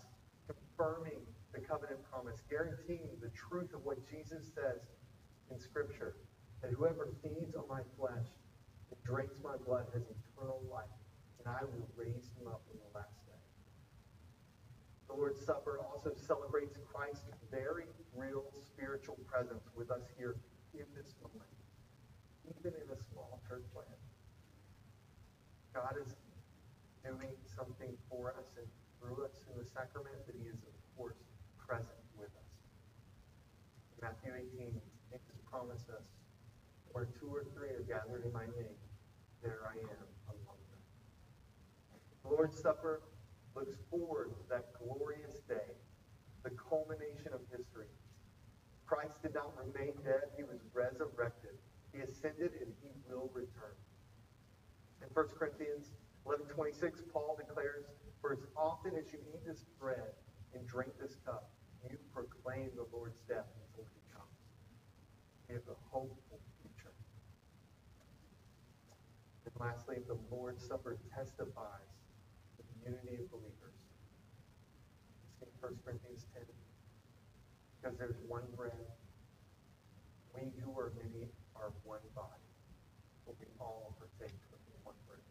confirming 0.47 1.19
the 1.53 1.61
covenant 1.61 2.01
promise, 2.11 2.43
guaranteeing 2.51 3.11
the 3.21 3.31
truth 3.31 3.73
of 3.75 3.85
what 3.85 3.99
Jesus 4.11 4.51
says 4.55 4.83
in 5.51 5.59
Scripture, 5.59 6.15
that 6.63 6.73
whoever 6.73 7.09
feeds 7.23 7.55
on 7.55 7.65
my 7.69 7.81
flesh 7.99 8.27
and 8.91 8.99
drinks 9.05 9.35
my 9.43 9.57
blood 9.67 9.87
has 9.93 10.03
eternal 10.03 10.63
life, 10.71 10.91
and 11.39 11.49
I 11.49 11.65
will 11.65 11.89
raise 11.97 12.31
him 12.39 12.47
up 12.47 12.63
in 12.73 12.79
the 12.79 12.99
last 12.99 13.15
day. 13.27 13.39
The 15.15 15.21
Lord's 15.21 15.47
Supper 15.47 15.79
also 15.79 16.11
celebrates 16.27 16.75
Christ's 16.91 17.31
very 17.47 17.87
real 18.17 18.51
spiritual 18.51 19.15
presence 19.31 19.62
with 19.77 19.93
us 19.93 20.03
here 20.19 20.35
in 20.75 20.91
this 20.91 21.15
moment, 21.23 21.55
even 22.51 22.75
in 22.75 22.91
a 22.91 22.99
small 22.99 23.39
church 23.47 23.62
plant. 23.71 24.03
God 25.71 25.95
is 26.03 26.19
doing 27.07 27.31
something 27.47 27.95
for 28.11 28.35
us 28.35 28.59
and 28.59 28.67
through 28.99 29.23
us 29.23 29.39
in 29.47 29.55
the 29.55 29.62
sacrament 29.62 30.19
that 30.27 30.35
he 30.35 30.51
is, 30.51 30.59
of 30.67 30.75
course, 30.99 31.23
present 31.62 32.03
with 32.19 32.35
us. 32.35 32.51
Matthew 34.03 34.35
18, 34.35 34.75
Jesus 35.15 35.39
promised 35.47 35.95
us, 35.95 36.11
where 36.91 37.07
two 37.23 37.31
or 37.31 37.47
three 37.55 37.71
are 37.71 37.87
gathered 37.87 38.27
in 38.27 38.33
my 38.33 38.51
name, 38.59 38.75
there 39.47 39.62
I 39.62 39.79
am 39.79 40.11
among 40.27 40.59
them. 40.75 40.83
The 42.27 42.35
Lord's 42.35 42.59
Supper 42.59 43.14
looks 43.55 43.79
forward 43.91 44.35
to 44.35 44.43
that 44.51 44.67
glorious 44.79 45.41
day, 45.49 45.79
the 46.43 46.51
culmination 46.59 47.33
of 47.33 47.41
history. 47.51 47.91
Christ 48.87 49.23
did 49.23 49.35
not 49.35 49.55
remain 49.57 49.95
dead, 50.05 50.29
he 50.37 50.43
was 50.43 50.61
resurrected. 50.75 51.57
He 51.93 52.01
ascended 52.01 52.51
and 52.61 52.75
he 52.83 52.91
will 53.09 53.31
return. 53.33 53.79
In 55.01 55.09
1 55.15 55.27
Corinthians 55.39 55.95
11 56.27 56.47
26, 56.47 57.03
Paul 57.13 57.39
declares, 57.39 57.87
For 58.21 58.33
as 58.33 58.45
often 58.57 58.93
as 58.99 59.13
you 59.13 59.21
eat 59.33 59.47
this 59.47 59.65
bread 59.79 60.19
and 60.55 60.67
drink 60.67 60.91
this 61.01 61.17
cup, 61.25 61.49
you 61.89 61.97
proclaim 62.13 62.71
the 62.75 62.87
Lord's 62.93 63.21
death 63.29 63.47
until 63.69 63.87
he 63.95 64.01
comes. 64.11 64.41
We 65.49 65.55
have 65.55 65.69
a 65.69 65.79
hopeful 65.93 66.41
future. 66.61 66.95
And 69.45 69.55
lastly, 69.61 69.99
the 70.09 70.19
Lord's 70.35 70.67
Supper 70.67 70.99
testifies 71.15 71.94
unity 72.85 73.16
of 73.24 73.32
believers. 73.32 73.76
See 75.41 75.49
1 75.61 75.72
Corinthians 75.85 76.28
10. 76.37 76.45
Because 77.80 77.97
there's 77.97 78.20
one 78.28 78.45
bread, 78.57 78.76
we 80.37 80.53
who 80.61 80.72
are 80.76 80.93
many 81.01 81.28
are 81.57 81.72
one 81.85 82.05
body, 82.14 82.49
but 83.24 83.37
we 83.41 83.47
all 83.61 83.97
partake 83.97 84.37
of 84.53 84.61
one 84.85 84.97
bread. 85.09 85.24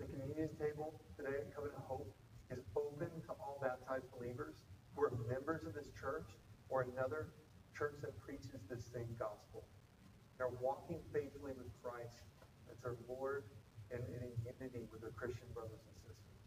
The 0.00 0.08
communion 0.08 0.48
table 0.56 0.96
today 1.16 1.44
at 1.44 1.52
Covenant 1.52 1.84
Hope 1.84 2.08
is 2.50 2.60
open 2.76 3.08
to 3.28 3.32
all 3.40 3.60
baptized 3.60 4.08
believers 4.16 4.64
who 4.96 5.04
are 5.04 5.12
members 5.28 5.64
of 5.64 5.72
this 5.74 5.88
church 5.96 6.28
or 6.68 6.88
another 6.92 7.32
church 7.76 7.96
that 8.00 8.16
preaches 8.20 8.60
this 8.68 8.84
same 8.92 9.08
gospel. 9.18 9.64
They're 10.36 10.56
walking 10.60 11.00
faithfully 11.12 11.52
with 11.56 11.68
Christ 11.82 12.24
as 12.70 12.76
their 12.80 12.96
Lord 13.08 13.44
and 13.92 14.00
in 14.08 14.32
unity 14.44 14.88
with 14.90 15.00
their 15.00 15.12
Christian 15.12 15.48
brothers 15.52 15.80
and 15.84 15.96
sisters. 16.00 16.40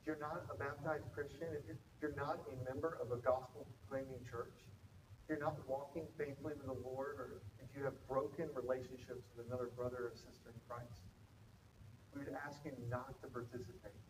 If 0.00 0.05
you're 0.16 0.28
not 0.32 0.48
a 0.48 0.56
baptized 0.56 1.04
Christian, 1.12 1.52
if 1.52 1.76
you're, 2.00 2.16
not 2.16 2.40
a 2.48 2.56
member 2.64 2.96
of 3.04 3.12
a 3.12 3.20
gospel 3.20 3.68
proclaiming 3.84 4.16
church, 4.24 4.64
if 4.64 5.28
you're 5.28 5.44
not 5.44 5.60
walking 5.68 6.08
faithfully 6.16 6.56
with 6.56 6.64
the 6.64 6.80
Lord, 6.80 7.20
or 7.20 7.44
if 7.60 7.68
you 7.76 7.84
have 7.84 7.92
broken 8.08 8.48
relationships 8.56 9.28
with 9.36 9.44
another 9.44 9.68
brother 9.76 10.08
or 10.08 10.12
sister 10.16 10.56
in 10.56 10.60
Christ, 10.64 11.04
we 12.16 12.24
would 12.24 12.32
ask 12.32 12.64
you 12.64 12.72
not 12.88 13.12
to 13.20 13.28
participate. 13.28 14.00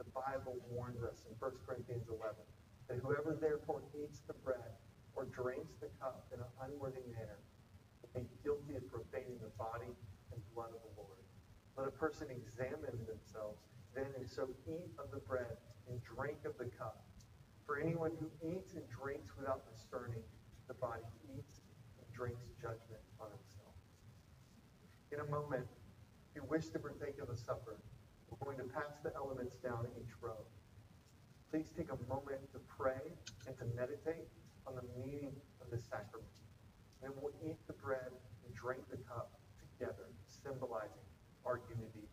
The 0.00 0.08
Bible 0.16 0.56
warns 0.72 1.04
us 1.04 1.28
in 1.28 1.36
1 1.36 1.68
Corinthians 1.68 2.08
11 2.08 2.40
that 2.88 3.04
whoever 3.04 3.36
therefore 3.36 3.84
eats 3.92 4.24
the 4.24 4.32
bread 4.40 4.72
or 5.12 5.28
drinks 5.28 5.76
the 5.84 5.92
cup 6.00 6.24
in 6.32 6.40
an 6.40 6.48
unworthy 6.64 7.04
manner 7.12 7.44
will 8.00 8.24
be 8.24 8.24
guilty 8.40 8.80
of 8.80 8.88
profaning 8.88 9.36
the 9.44 9.52
body 9.60 9.92
and 10.32 10.40
blood 10.56 10.72
of 10.72 10.80
the 10.80 10.94
Lord. 10.96 11.20
Let 11.76 11.92
a 11.92 11.96
person 12.00 12.32
examine 12.32 12.96
themselves 13.04 13.60
then 14.00 14.08
and 14.16 14.28
so 14.28 14.48
eat 14.66 14.88
of 14.98 15.10
the 15.12 15.20
bread 15.28 15.60
and 15.88 16.00
drink 16.02 16.38
of 16.44 16.56
the 16.56 16.64
cup. 16.76 17.04
For 17.66 17.78
anyone 17.78 18.12
who 18.18 18.28
eats 18.40 18.74
and 18.74 18.84
drinks 18.88 19.36
without 19.36 19.62
discerning 19.68 20.24
the 20.68 20.74
body 20.74 21.04
eats 21.36 21.60
and 22.00 22.06
drinks 22.12 22.48
judgment 22.56 23.04
on 23.20 23.28
himself. 23.28 23.76
In 25.12 25.20
a 25.20 25.28
moment, 25.28 25.66
if 26.30 26.36
you 26.36 26.42
wish 26.48 26.68
to 26.70 26.78
partake 26.78 27.20
of 27.20 27.28
the 27.28 27.36
supper, 27.36 27.76
we're 28.30 28.54
going 28.54 28.58
to 28.58 28.72
pass 28.72 28.96
the 29.04 29.12
elements 29.14 29.56
down 29.56 29.86
each 30.00 30.14
row. 30.22 30.40
Please 31.50 31.68
take 31.76 31.90
a 31.90 31.98
moment 32.08 32.40
to 32.52 32.60
pray 32.70 33.12
and 33.46 33.58
to 33.58 33.64
meditate 33.76 34.30
on 34.66 34.74
the 34.76 34.86
meaning 34.96 35.34
of 35.60 35.70
this 35.70 35.84
sacrament. 35.84 36.30
And 37.02 37.12
we'll 37.20 37.34
eat 37.44 37.58
the 37.66 37.74
bread 37.74 38.14
and 38.46 38.54
drink 38.54 38.80
the 38.90 38.98
cup 38.98 39.34
together, 39.58 40.08
symbolizing 40.26 41.04
our 41.44 41.60
unity 41.68 42.06